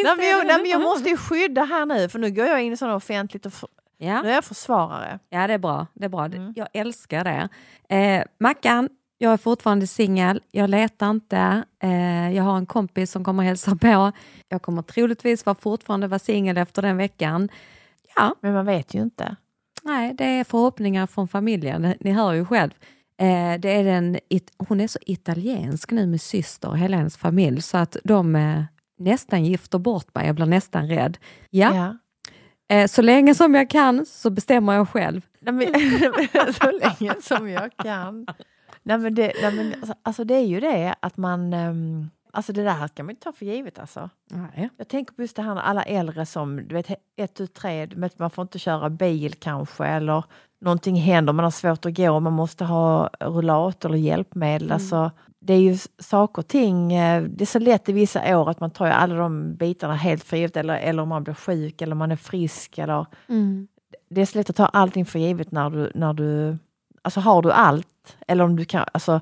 [0.02, 2.62] Nej, men jag, nej, men jag måste ju skydda här nu, för nu går jag
[2.62, 4.22] in i sådana offentligt och för, Ja.
[4.22, 5.18] nu är jag försvarare.
[5.28, 5.86] Ja, det är bra.
[5.94, 6.24] Det är bra.
[6.24, 6.52] Mm.
[6.56, 7.48] Jag älskar det.
[7.96, 10.42] Eh, Mackan, jag är fortfarande singel.
[10.50, 11.64] Jag letar inte.
[11.82, 14.12] Eh, jag har en kompis som kommer hälsa på.
[14.48, 17.48] Jag kommer troligtvis vara fortfarande vara singel efter den veckan.
[18.20, 19.36] Ja, Men man vet ju inte.
[19.82, 21.94] nej, det är förhoppningar från familjen.
[22.00, 22.70] Ni hör ju själv.
[23.18, 27.16] Eh, det är den, it- hon är så italiensk nu med syster och hela hennes
[27.16, 28.62] familj så att de, eh,
[28.98, 31.18] nästan gifter bort mig, jag blir nästan rädd.
[31.50, 31.96] Ja, Ja.
[32.76, 35.20] Eh, så länge som jag kan så bestämmer jag själv.
[36.60, 38.26] Så länge som jag kan.
[38.82, 41.52] Nej, men det, nej, men, alltså, alltså, det är ju det att man...
[41.52, 43.78] ehm, alltså det där kan man inte ta för givet.
[43.78, 44.10] Alltså.
[44.30, 44.70] Nej.
[44.76, 47.86] Jag tänker på just det här med alla äldre som, du vet, ett, tu, tre,
[47.86, 50.24] vet, man får inte köra bil kanske eller
[50.60, 54.72] någonting händer, man har svårt att gå, man måste ha rullator eller hjälpmedel.
[54.72, 58.50] Alltså, det är ju saker och ting, eh, det är så lätt i vissa år
[58.50, 61.34] att man tar ju alla de bitarna helt för givet eller, eller om man blir
[61.34, 63.06] sjuk eller man är frisk eller
[64.10, 66.58] det är så lätt att ta allting för givet när du, när du
[67.02, 69.20] alltså har du allt eller om du kan, alltså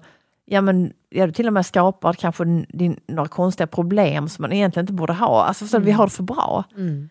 [0.50, 4.52] ja men ja, du till och med skapar kanske din, några konstiga problem som man
[4.52, 5.44] egentligen inte borde ha.
[5.44, 6.64] Alltså så vi har det för bra.
[6.76, 7.08] Mm.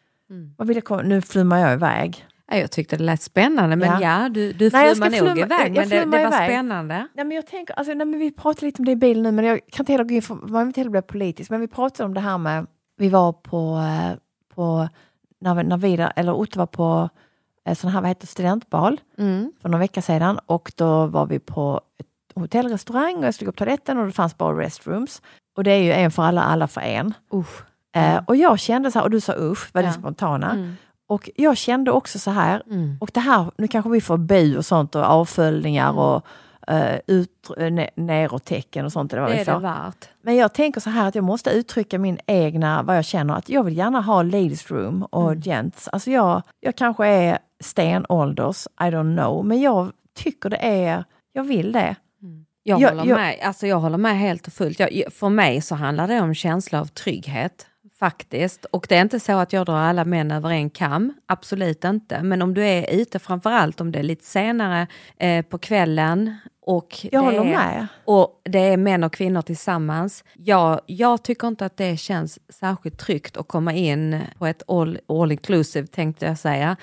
[0.58, 1.06] Vad vill jag?
[1.06, 2.26] Nu flummar jag iväg.
[2.52, 4.22] Ja, Jag tyckte det lät spännande, men Ja.
[4.24, 6.34] ja, du, du Nej, flummar nog flumma- iväg, men det, det var iväg.
[6.50, 7.08] spännande.
[7.14, 9.32] Nej, men jag tänker, alltså, nej, men vi pratade lite om det i bilen nu,
[9.32, 11.62] men jag kan inte heller gå in för, man vill inte heller bli politisk, men
[11.62, 14.18] vi pratade om det här med, vi var på, eh,
[14.56, 14.90] på
[15.42, 17.10] när, vi- när vi, eller Otto var på
[17.66, 19.52] eh, sån här, vad heter studentbal Mm.
[19.62, 22.08] för några veckor sedan och då var vi på ett
[22.40, 25.22] hotellrestaurang och jag stod upp på toaletten och det fanns bara restrooms.
[25.58, 27.14] Och det är ju en för alla, alla för en.
[27.34, 27.62] Usch.
[27.96, 30.00] Eh, och jag kände så här, och du sa usch, väldigt Ja.
[30.00, 30.52] spontana.
[30.52, 30.76] Mm.
[31.10, 32.98] Och jag kände också så här, Mm.
[33.02, 35.98] och det här, nu kanske vi får bu och sånt och avföljningar Mm.
[36.00, 36.26] och
[36.72, 39.14] uh, ut, uh, neråt-tecken och sånt.
[39.14, 40.10] eller vad Det är det värt.
[40.22, 43.50] Men jag tänker så här att jag måste uttrycka min egna, vad jag känner, att
[43.50, 45.42] jag vill gärna ha ladies room och Mm.
[45.42, 45.88] gents.
[45.88, 51.44] Alltså jag, jag kanske är stenålders, I don't know, men jag tycker det är, jag
[51.44, 51.96] vill det.
[52.68, 54.80] Jag, Jag- håller jag- med, alltså jag håller med helt och fullt.
[54.80, 57.68] Jag, för mig så handlar det om känsla av trygghet.
[58.00, 58.66] Faktiskt.
[58.66, 61.14] Och det är inte så att jag drar alla män över en kam.
[61.26, 62.24] Absolut inte.
[62.24, 66.98] Men om du är ute, framförallt om det är lite senare eh, på kvällen och
[67.02, 67.88] Jag det håller är, med.
[68.06, 70.24] och det är män och kvinnor tillsammans.
[70.34, 75.00] Jag, jag tycker inte att det känns särskilt tryggt att komma in på ett all,
[75.08, 76.76] all inclusive tänkte jag säga.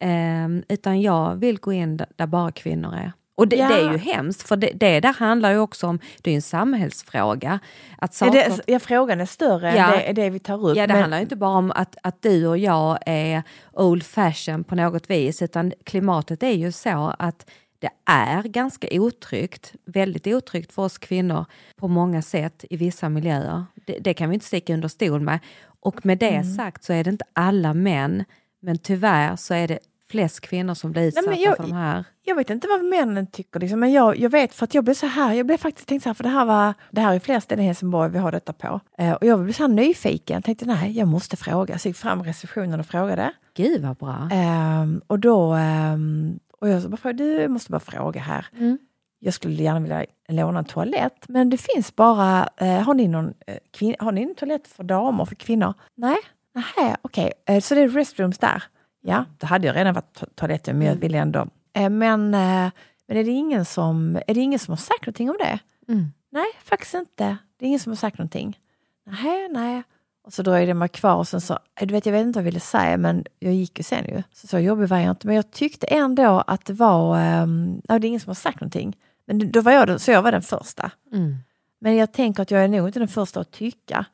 [0.00, 3.12] Ehm, utan jag vill gå in där bara kvinnor är.
[3.40, 3.68] Och det, Ja.
[3.68, 6.42] det är ju hemskt, för det, det där handlar ju också om, det är en
[6.42, 7.58] samhällsfråga.
[7.98, 9.84] Att Är saker, det, ja, frågan är större Ja.
[9.86, 10.76] än det, är det vi tar upp.
[10.76, 14.64] Ja, det men- handlar inte bara om att, att du och jag är old fashion
[14.64, 20.72] på något vis, utan klimatet är ju så att det är ganska otryggt, väldigt otryggt
[20.72, 21.44] för oss kvinnor
[21.76, 23.64] på många sätt i vissa miljöer.
[23.86, 25.38] Det, det kan vi inte sticka under stol med.
[25.80, 26.54] Och med det Mm.
[26.54, 28.24] sagt så är det inte alla män,
[28.62, 29.78] men tyvärr så är det
[30.10, 32.04] flest kvinnor som blir utsatta men jag- för de här.
[32.22, 34.94] Jag vet inte vad männen tycker, liksom, men jag, jag vet för att jag blev
[34.94, 37.18] så här, jag blev faktiskt tänkt så här, för det här var, det här är
[37.18, 38.80] flera ställen i Helsingborg vi har detta på.
[38.98, 41.78] Eh, och jag blev så här nyfiken, jag tänkte nej, jag måste fråga.
[41.78, 43.32] Så jag gick fram i receptionen och frågade.
[43.56, 44.28] Gud vad bra.
[44.32, 48.46] Ehm, och då, ehm, och jag så bara frågade, du jag måste bara fråga här.
[48.58, 48.78] Mm.
[49.18, 53.34] Jag skulle gärna vilja låna en toalett, men det finns bara, eh, har, ni någon,
[53.80, 55.74] eh, har ni en toalett för damer, för kvinnor?
[55.96, 56.16] Nej,
[56.54, 58.62] nej, okej, Eh, så det är restrooms där.
[59.02, 61.46] Ja, då hade jag redan varit to- toaletten, men jag ville ändå.
[61.72, 62.70] Eh, men eh,
[63.06, 65.58] men är, det ingen som, är det ingen som har sagt någonting om det?
[65.92, 66.12] Mm.
[66.30, 67.36] Nej, faktiskt inte.
[67.58, 68.58] Det är ingen som har sagt någonting.
[69.06, 69.82] Nej, nej.
[70.24, 72.42] Och så dröjde mig kvar och sen så, eh, du vet jag vet inte vad
[72.42, 74.22] jag ville säga men jag gick ju sen ju.
[74.32, 75.26] Så, så jobbig var jag inte.
[75.26, 78.96] Men jag tyckte ändå att det var, um, det är ingen som har sagt någonting.
[79.26, 80.90] Men då var jag, så jag var den första.
[81.12, 81.36] Mm.
[81.78, 84.04] Men jag tänker att jag är nog inte den första att tycka.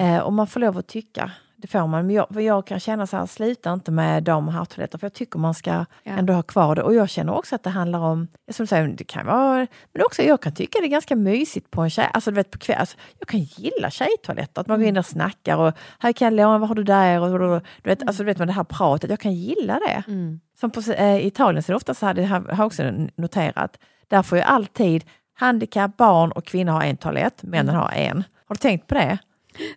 [0.00, 1.30] Eh, och man får lov att tycka.
[1.62, 2.06] Det får man.
[2.06, 4.98] Men jag, jag kan känna så här, sluta inte med och herrtoaletter.
[4.98, 5.70] För jag tycker man ska
[6.02, 6.12] Ja.
[6.12, 6.82] ändå ha kvar det.
[6.82, 10.02] Och jag känner också att det handlar om, som du säger, det kan vara, men
[10.06, 12.58] också jag kan tycka det är ganska mysigt på en tjej, alltså du vet på
[12.58, 16.26] kväll, alltså, jag kan gilla tjejtoaletter, att man går in och snackar och här kan
[16.26, 17.20] jag låna, vad har du där?
[17.20, 20.02] Och, du vet, alltså du vet man det här pratet, jag kan gilla det.
[20.06, 20.40] Mm.
[20.60, 22.82] Som på eh, Italien så är det ofta så här, det har jag också
[23.16, 28.24] noterat, där får ju alltid handikapp, barn och kvinnor ha en toalett, männen har en.
[28.46, 29.18] Har du tänkt på det?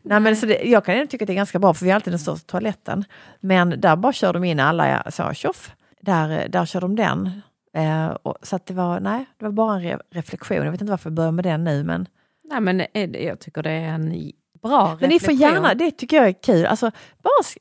[0.02, 1.92] Nej, men så det, jag kan ändå tycka att det är ganska bra för vi
[1.92, 3.04] har alltid den största toaletten.
[3.40, 7.42] Men där bara kör de in alla, så tjoff, där, där kör de den.
[7.78, 10.58] Eh, och, så det var, nej, det var bara en re reflektion.
[10.58, 12.08] Jag vet inte varför jag börjar med den nu men
[12.50, 15.40] Nej, men det- jag tycker det är en bra Men ni får reflektion.
[15.40, 16.66] gärna, det tycker jag är kul.
[16.66, 16.92] Alltså,
[17.24, 17.58] bara sk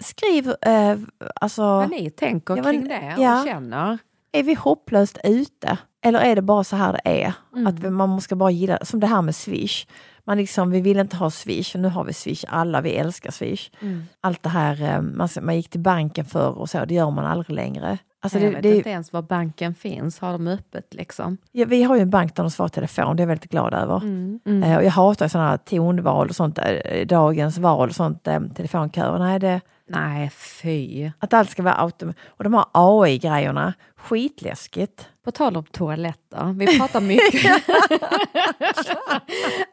[0.00, 0.96] skriv, eh,
[1.40, 3.42] alltså, Vad ni tänker Ja, men- kring det och ja.
[3.46, 3.98] känner.
[4.32, 5.78] är vi hopplöst ute?
[6.04, 7.32] Eller är det bara så här det är?
[7.54, 7.66] Mm.
[7.66, 9.86] Att man måste bara gilla, som det här med Swish.
[10.26, 13.30] Man liksom, vi vill inte ha Swish, och nu har vi Swish, alla vi älskar
[13.30, 13.70] Swish.
[13.80, 14.02] Mm.
[14.20, 17.26] Allt det här, eh, man, man gick till banken för och så, det gör man
[17.26, 17.98] aldrig längre.
[18.20, 21.36] Alltså jag det, vet det, inte ens var banken finns, har de öppet liksom?
[21.52, 23.74] ja, vi har ju en bank där de svarar telefon, det är jag väldigt glad
[23.74, 23.96] över.
[23.96, 24.62] Mm.
[24.62, 28.22] Eh, och jag hatar sådana här tonval och sånt, eh, dagens val och sånt,
[28.54, 29.18] telefonköer.
[29.18, 31.10] Nej, det, Nej, fy.
[31.18, 32.26] Att allt ska vara automatiskt.
[32.28, 35.08] Och de här AI-grejerna, skitläskigt.
[35.24, 37.44] På tal om toaletter, vi pratar mycket.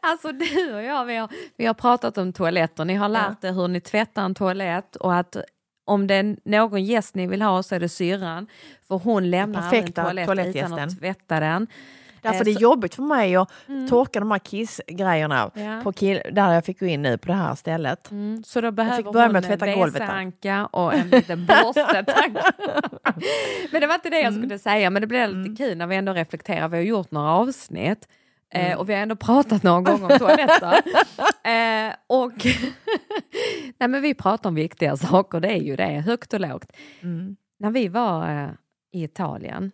[0.00, 2.84] alltså du och jag, vi har, vi har pratat om toaletter.
[2.84, 5.36] Ni har lärt er hur ni tvättar en toalett och att
[5.84, 8.46] om det är någon gäst ni vill ha så är det syrran.
[8.88, 11.66] För hon lämnar en toalett utan att tvätta den.
[12.22, 13.50] Därför Eh, det är jobbigt för mig att
[13.88, 15.80] torka de här kissgrejerna Ja.
[15.84, 18.10] på kill- där jag fick gå in nu på det här stället.
[18.10, 20.02] Mm, så då behöver börja hon med att tvätta golvet.
[20.02, 22.04] WC-anka och en liten borste.
[22.06, 22.30] tack.
[23.72, 24.42] men det var inte det jag Mm.
[24.42, 26.68] skulle säga, men det blev lite kul när vi ändå reflekterar.
[26.68, 28.08] Vi har gjort några avsnitt
[28.54, 28.72] Mm.
[28.72, 30.72] eh, och vi har ändå pratat några gånger om toaletter.
[31.88, 32.32] eh, och
[33.78, 36.72] Nej, men vi pratar om viktiga saker, det är ju det, högt och lågt.
[37.02, 37.36] Mm.
[37.58, 38.48] När vi var eh,
[38.92, 39.70] i Italien, Mm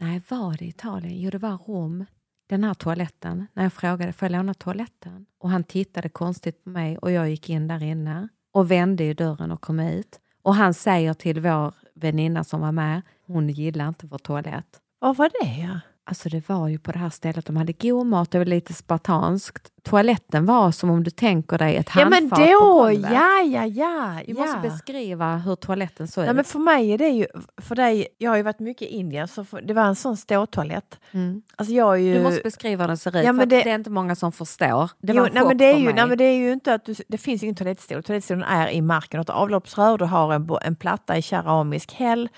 [0.00, 1.20] nej var det Italien?
[1.20, 2.04] Jo det var Rom.
[2.48, 5.26] Den här toaletten, när jag frågade får jag låna toaletten?
[5.38, 9.14] Och han tittade konstigt på mig och jag gick in där inne och vände i
[9.14, 10.20] dörren och kom ut.
[10.42, 14.80] Och han säger till vår väninna som var med, hon gillar inte vår toalett.
[14.98, 15.60] Vad var det?
[15.60, 15.80] Ja?
[16.10, 18.74] Alltså det var ju på det här stället, de hade god mat, det var lite
[18.74, 19.68] spartanskt.
[19.82, 23.10] Toaletten var som om du tänker dig ett Ja men handfat på då, golvet.
[23.12, 24.20] ja ja ja.
[24.26, 24.40] Vi ja.
[24.40, 26.34] måste beskriva hur toaletten såg ut.
[26.36, 29.28] men för mig är det ju, för dig, jag har ju varit mycket i Indien,
[29.28, 30.98] så för, det var en sån ståtoalett.
[31.12, 31.42] Mm.
[31.56, 32.14] Alltså jag ju...
[32.14, 33.70] Du måste beskriva hur den ser ut, Ja, men det- det...
[33.70, 34.90] är inte många som förstår.
[34.98, 36.74] Det var jo, en nej, men det är ju, nej, men det är ju inte
[36.74, 38.02] att du, det finns ingen toalettstol.
[38.02, 39.08] Toalettstolen är i marken.
[39.10, 42.28] Du har ett avloppsrör, du har en, en platta i keramisk häll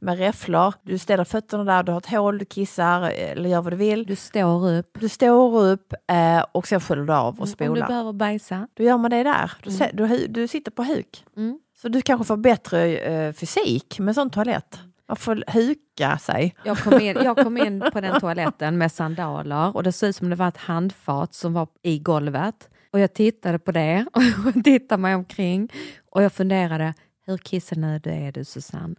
[0.00, 0.74] med räfflor.
[0.82, 4.06] Du ställer fötterna där, du har ett hål, du kissar eller gör vad du vill.
[4.06, 4.96] Du står upp.
[5.00, 7.86] Du står upp eh, och sen sköljer du av och Om du spolar.
[7.88, 8.68] behöver bajsa.
[8.74, 9.52] Då gör man det där.
[9.62, 11.24] Du, se- du, du sitter på huk.
[11.36, 11.60] Mm.
[11.82, 14.78] Så du kanske får bättre eh, fysik med sån toalett.
[15.08, 16.54] Man får huka sig.
[16.64, 20.16] Jag kom, in, jag kom in på den toaletten med sandaler och det såg ut
[20.16, 22.68] som det var ett handfat som var i golvet.
[22.92, 24.06] Och jag tittade på det
[24.56, 25.68] och tittade mig omkring
[26.10, 26.94] och jag funderade,
[27.26, 28.94] hur kissenödig är du Susanne?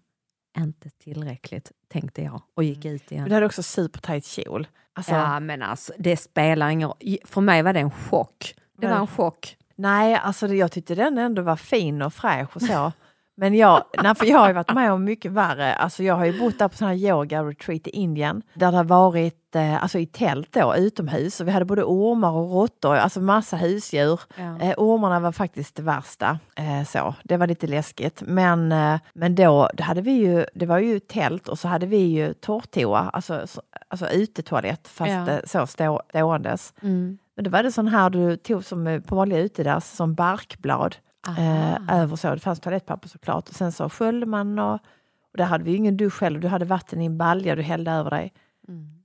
[0.57, 3.23] Inte tillräckligt, tänkte jag och gick ut igen.
[3.23, 4.67] Men du hade också supertajt kjol.
[4.93, 7.17] Alltså, Ja men alltså det spelar ingen roll.
[7.25, 8.55] För mig var det en chock.
[8.77, 9.57] Det var en chock.
[9.75, 12.91] Nej, alltså jag tyckte den ändå var fin och fräsch och så.
[13.41, 15.75] Men jag, nej, för jag har ju varit med om mycket värre.
[15.75, 18.77] Alltså jag har ju bott där på sån här yoga retreat i Indien där det
[18.77, 21.39] har varit eh, alltså i tält då, utomhus.
[21.41, 24.19] Och vi hade både ormar och råttor, alltså massa husdjur.
[24.35, 24.59] Ja.
[24.59, 26.39] Eh, ormarna var faktiskt det värsta.
[26.55, 27.15] Eh, så.
[27.23, 28.23] Det var lite läskigt.
[28.25, 31.85] Men, eh, men då, då hade vi ju, det var ju tält och så hade
[31.85, 35.29] vi ju torrtoa, alltså, så, alltså utetoalett fast Ja.
[35.29, 36.73] eh, så stå, ståendes.
[36.81, 37.17] Mm.
[37.35, 40.95] Men då var det sån här du tog som eh, på vanliga utedass, som barkblad
[41.27, 42.29] eh, över så.
[42.33, 45.97] Det fanns toalettpapper såklart och sen så sköljde man och, och där hade vi ingen
[45.97, 46.39] dusch själv.
[46.39, 48.33] Du hade vatten i en balja du hällde över dig.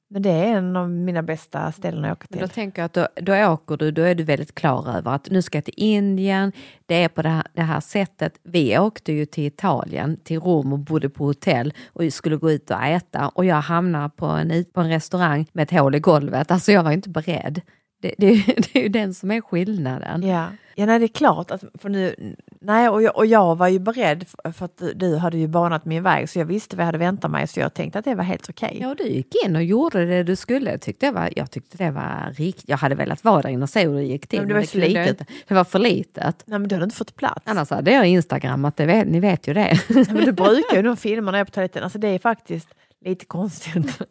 [0.08, 2.54] Men det är en av mina bästa ställen att åka Men då till.
[2.54, 5.42] tänker jag att då, då åker du, då är du väldigt klar över att nu
[5.42, 6.52] ska jag till Indien,
[6.86, 8.40] det är på det här, det här sättet.
[8.42, 12.70] Vi åkte ju till Italien, till Rom och bodde på hotell och skulle gå ut
[12.70, 16.50] och äta och jag hamnar på en, på en restaurang med ett hål i golvet.
[16.50, 17.60] Alltså jag var inte beredd.
[18.06, 20.22] Det, det, det är ju den som är skillnaden.
[20.22, 21.50] Ja, ja nej, det är klart.
[21.50, 25.16] Att, för nu, nej, och, jag, och jag var ju beredd för, för att du,
[25.16, 27.74] hade ju banat min väg så jag visste vad jag hade väntat mig så jag
[27.74, 28.78] tänkte att det var helt okej.
[28.80, 30.70] Ja, du gick in och gjorde det du skulle.
[30.70, 32.68] Jag tyckte det var, jag tyckte det var riktigt.
[32.68, 34.38] Jag hade velat vara där inne och se hur det gick till.
[34.38, 35.08] Men det var men jag litet.
[35.08, 35.32] inte.
[35.48, 36.42] Det var för litet.
[36.46, 37.42] Nej men du hade inte fått plats.
[37.44, 39.80] Annars hade jag instagrammat, det ni vet ju det.
[39.88, 42.68] Nej, men du brukar ju de filmerna på toaletten, alltså det är faktiskt
[43.04, 43.98] lite konstigt.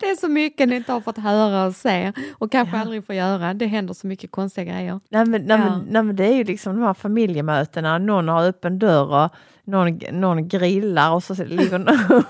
[0.00, 3.14] Det är så mycket ni inte har fått höra och se och kanske aldrig får
[3.14, 3.54] göra.
[3.54, 5.00] Det händer så mycket konstiga grejer.
[5.08, 5.70] Nej men, nej, Ja.
[5.70, 9.30] men, nej men det är ju liksom de här familjemötena, någon har öppen dörr och
[9.64, 11.88] någon, någon grillar och så ligger någon...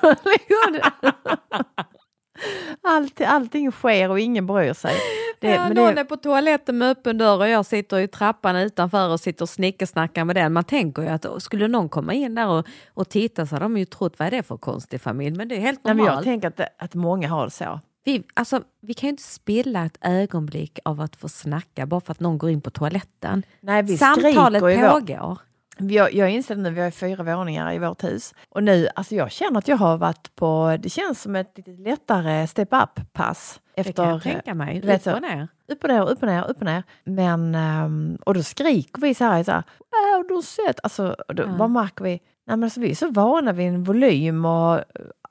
[2.82, 4.94] Allt, allting sker och ingen bryr sig.
[5.40, 8.08] Det, ja, men någon det, är på toaletten med öppen dörr och jag sitter i
[8.08, 10.52] trappan utanför och sitter och snickesnackar med den.
[10.52, 13.76] Man tänker ju att skulle någon komma in där och, och titta så hade de
[13.76, 15.36] ju trott vad är det för konstig familj.
[15.36, 16.24] Men det är helt nej, men jag normalt.
[16.24, 17.80] tänker att, att många har det så.
[18.04, 22.12] Vi, alltså, vi kan ju inte spilla ett ögonblick av att få snacka bara för
[22.12, 23.42] att någon går in på toaletten.
[23.60, 25.38] Nej, vi Samtalet i vår, pågår.
[25.78, 28.34] Jag, jag inser nu, vi har fyra våningar i vårt hus.
[28.48, 31.70] Och nu, alltså jag känner att jag har varit på, det känns som ett lite
[31.70, 33.60] lättare step-up-pass.
[33.76, 34.78] Det kan jag Efter, tänka mig.
[34.78, 35.48] Upp och ner.
[35.68, 36.82] upp och ner, upp och ner, upp och ner.
[37.04, 40.80] Men, ehm, och då skriker vi så här, så här "Äh, har du sett?
[40.82, 41.54] Alltså, då, Ja.
[41.58, 42.10] vad märker vi?
[42.10, 44.80] Nej, men alltså, vi är så vana vid en volym och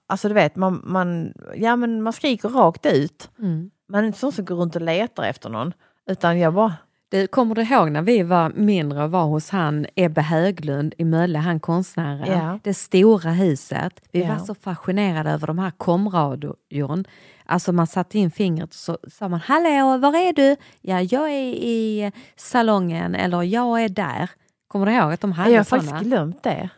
[0.07, 3.29] alltså du vet, man, man, ja, men man skriker rakt ut.
[3.39, 3.69] Mm.
[3.89, 5.73] Man är inte sån som går runt och letar efter någon.
[6.09, 6.73] Utan jag bara,
[7.13, 11.05] Du, kommer du ihåg när vi var mindre och var hos han Ebbe Höglund i
[11.05, 12.27] Mölle, han konstnären?
[12.31, 12.59] Ja.
[12.63, 14.01] Det stora huset.
[14.11, 14.27] Vi Ja.
[14.27, 17.05] var så fascinerade över de här komradion.
[17.45, 20.55] Alltså man satte in fingret och så sa man Hallå, var är du?
[20.81, 24.29] Ja, jag är i salongen eller jag är där.
[24.67, 25.81] Kommer du ihåg att de hade jag har såna?
[25.81, 26.69] faktiskt glömt det.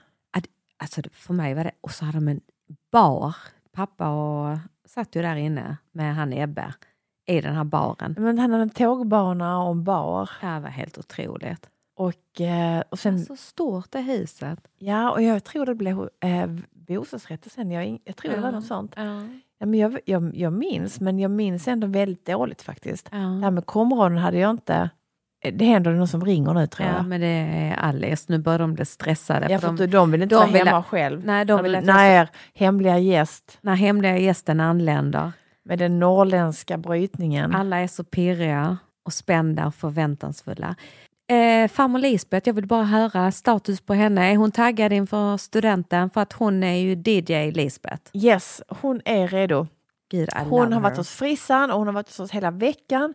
[0.78, 2.42] Alltså det- för mig var det, och så hade de en
[2.92, 3.36] bar.
[3.76, 4.58] Pappa och
[4.88, 6.74] satt ju där inne med han Ebbe
[7.26, 8.16] i den här baren.
[8.18, 10.30] Men han hade en tågbana och en bar.
[10.42, 11.70] Det var helt otroligt.
[11.98, 14.60] Och, eh, och sen, Så stort det huset.
[14.80, 16.48] ja, och jag tror det blev eh,
[16.88, 17.72] bostadsrätter sen.
[17.72, 18.94] Jag, jag tror det var något sånt.
[18.96, 19.22] Ja.
[19.60, 23.10] Ja, men jag, jag, jag minns, men jag minns ändå väldigt dåligt faktiskt.
[23.12, 23.18] Ja.
[23.18, 24.90] Det här med komradion hade jag inte...
[25.54, 27.06] Det händer någon som ringer nu tror Ja, jag.
[27.06, 28.26] men det är Alice.
[28.28, 29.48] Nu börjar de bli stressade.
[29.52, 31.26] Ja, för de, de, vill inte de vara vill- hemma själv.
[31.26, 35.32] nej, de vill att när jag er hemliga gäst när hemliga gästen anländer.
[35.66, 37.56] Med den norrländska brytningen.
[37.56, 40.76] Alla är så pirriga och spända och förväntansfulla.
[41.28, 44.32] Eh, farmor Lisbeth, jag vill bara höra status på henne.
[44.32, 46.10] Är hon taggad inför studenten?
[46.10, 48.02] För att hon är ju DJ Lisbeth.
[48.14, 49.68] Yes, hon är redo.
[50.12, 53.14] Gud, I Hon har varit hos frissan och hon har varit hos oss hela veckan.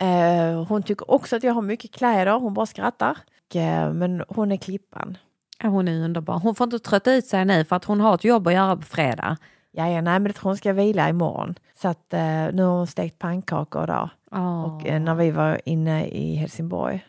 [0.00, 3.18] Eh, hon tycker också att jag har mycket kläder, hon bara skrattar.
[3.54, 5.18] Eh, men hon är klippan.
[5.62, 6.38] Ja, hon är underbar.
[6.38, 8.76] Hon får inte trötta ut sig nu för att hon har ett jobb att göra
[8.76, 9.36] på fredag.
[9.70, 11.54] Ja, ja, nej men det tror hon ska vila imorgon.
[11.84, 12.20] Så att eh,
[12.52, 14.08] nu har hon stekt pannkakor idag.
[14.30, 14.64] Åh.
[14.64, 17.06] Och eh, när vi var inne i Helsingborg.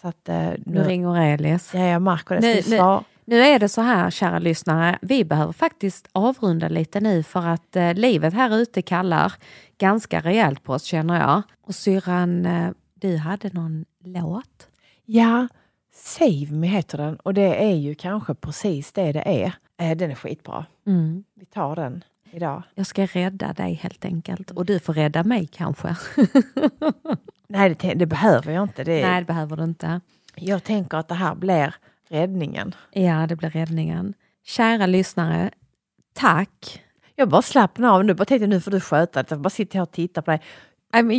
[0.00, 0.82] Så att eh, Nu nu...
[0.82, 1.74] ringer Elis.
[1.74, 2.40] Ja, jag märker det.
[2.40, 3.00] Nu- nu-?
[3.24, 7.76] Nu är det så här, kära lyssnare, vi behöver faktiskt avrunda lite nu för att
[7.76, 9.32] eh, livet här ute kallar
[9.78, 11.42] ganska rejält på oss känner jag.
[11.66, 14.68] Och syrran, eh, du hade någon låt?
[15.04, 15.48] Ja,
[15.94, 19.52] Save Me heter den och det är ju kanske precis det det är.
[19.80, 20.66] Eh, den är skitbra.
[20.86, 21.24] Mm.
[21.34, 22.62] Vi tar den idag.
[22.74, 25.96] Jag ska rädda dig helt enkelt och du får rädda mig kanske.
[27.48, 28.84] Nej, det, det behöver jag inte.
[28.84, 30.00] Det, Nej, det behöver du inte.
[30.34, 31.74] Jag tänker att det här blir
[32.08, 32.74] räddningen.
[32.90, 34.14] Ja, det blir räddningen.
[34.44, 35.50] Kära lyssnare,
[36.14, 36.82] tack.
[37.14, 38.14] Jag bara slappnar av nu.
[38.14, 39.30] Bara tänkte nu får du sköta det.
[39.30, 40.40] Jag bara sitter här och tittar på dig.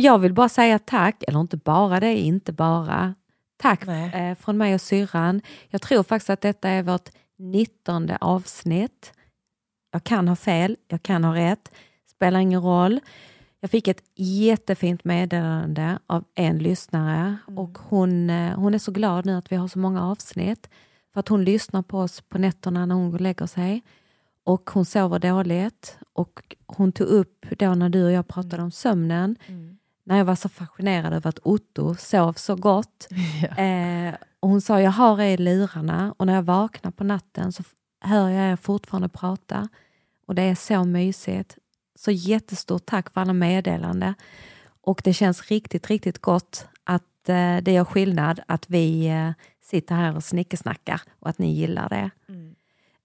[0.02, 3.14] Jag vill bara säga tack, eller inte bara det, inte bara.
[3.56, 4.30] Tack Nej.
[4.30, 5.42] eh, från mig och syrran.
[5.68, 7.08] Jag tror faktiskt att detta är vårt
[7.38, 9.12] 19 avsnitt.
[9.90, 11.72] Jag kan ha fel, jag kan ha rätt,
[12.06, 13.00] spelar ingen roll.
[13.60, 19.26] Jag fick ett jättefint meddelande av en lyssnare och hon, eh, hon är så glad
[19.26, 20.68] nu att vi har så många avsnitt.
[21.12, 23.82] För att hon lyssnar på oss på nätterna när hon går och lägger sig.
[24.44, 25.98] Och hon sover dåligt.
[26.12, 29.36] Och hon tog upp då när du och jag pratade om sömnen.
[30.04, 33.08] När jag var så fascinerad över att Otto sov så gott.
[33.56, 37.52] Eh, och hon sa, jag har er i lurarna och när jag vaknar på natten
[37.52, 37.62] så
[38.00, 39.68] hör jag er fortfarande prata.
[40.26, 41.58] Och det är så mysigt.
[41.94, 44.14] Så jättestort tack för alla meddelande.
[44.82, 49.30] Och det känns riktigt, riktigt gott att eh, det gör skillnad att vi eh,
[49.60, 52.10] sitter här och snickesnackar och att ni gillar det.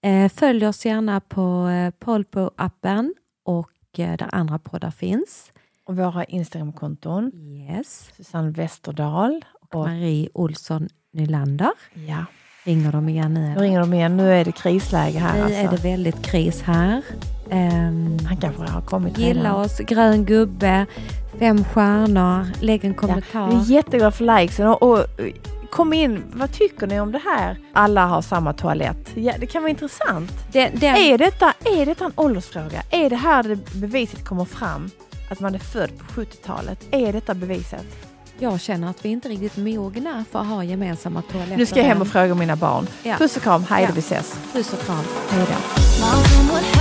[0.08, 5.52] Eh, följ oss gärna på eh, Polpo-appen och eh, där andra poddar finns.
[5.84, 7.32] Och våra Instagramkonton.
[7.34, 8.10] Yes.
[8.16, 9.44] Susanne Westerdahl.
[9.72, 11.72] Och, Marie Olsson Nylander.
[11.94, 12.24] ja,
[12.66, 13.46] Ringer de igen nu?
[13.52, 13.60] eller?
[13.60, 14.16] ringer de igen.
[14.16, 15.34] Nu är det krisläge här.
[15.36, 15.58] Nu alltså.
[15.60, 17.02] är det väldigt kris här.
[17.50, 19.60] Ehm, Han kanske har kommit gilla redan.
[19.60, 20.86] oss, grön gubbe,
[21.38, 23.48] fem stjärnor, lägg en Ja, kommentar.
[23.50, 24.66] vi är jätteglada för likesen.
[24.68, 25.06] Och, och,
[25.70, 27.56] kom in, vad tycker ni om det här?
[27.72, 29.10] Alla har samma toalett.
[29.14, 30.32] Ja, det kan vara intressant.
[30.52, 32.82] Den, den, Är, detta, är detta en åldersfråga?
[32.90, 34.90] Är det här det beviset kommer fram?
[35.30, 36.78] Att man är född på 70-talet?
[36.90, 37.86] Är detta beviset?
[38.38, 41.56] Jag känner att vi inte är riktigt mogna för att ha gemensamma toaletter.
[41.56, 42.86] Nu ska jag hem och fråga mina barn.
[43.02, 43.16] Ja.
[43.18, 43.88] Puss och kram, hej Ja.
[43.88, 44.38] då, vi ses.
[44.52, 45.04] Puss och kram.
[45.30, 46.75] Hej då.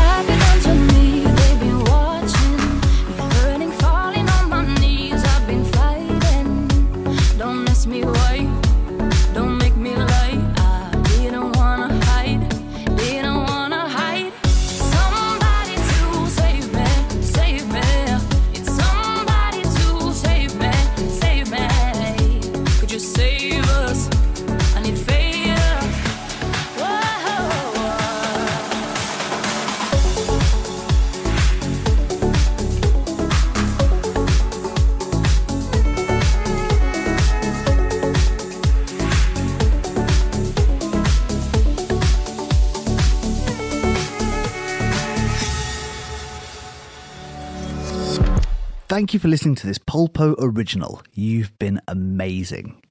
[49.15, 51.01] You for listening to this Polpo original.
[51.13, 52.81] You've been amazing.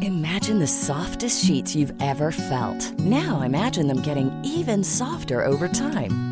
[0.00, 2.98] Imagine Imagine the softest sheets you've ever felt.
[2.98, 6.31] Now imagine them getting even softer over time.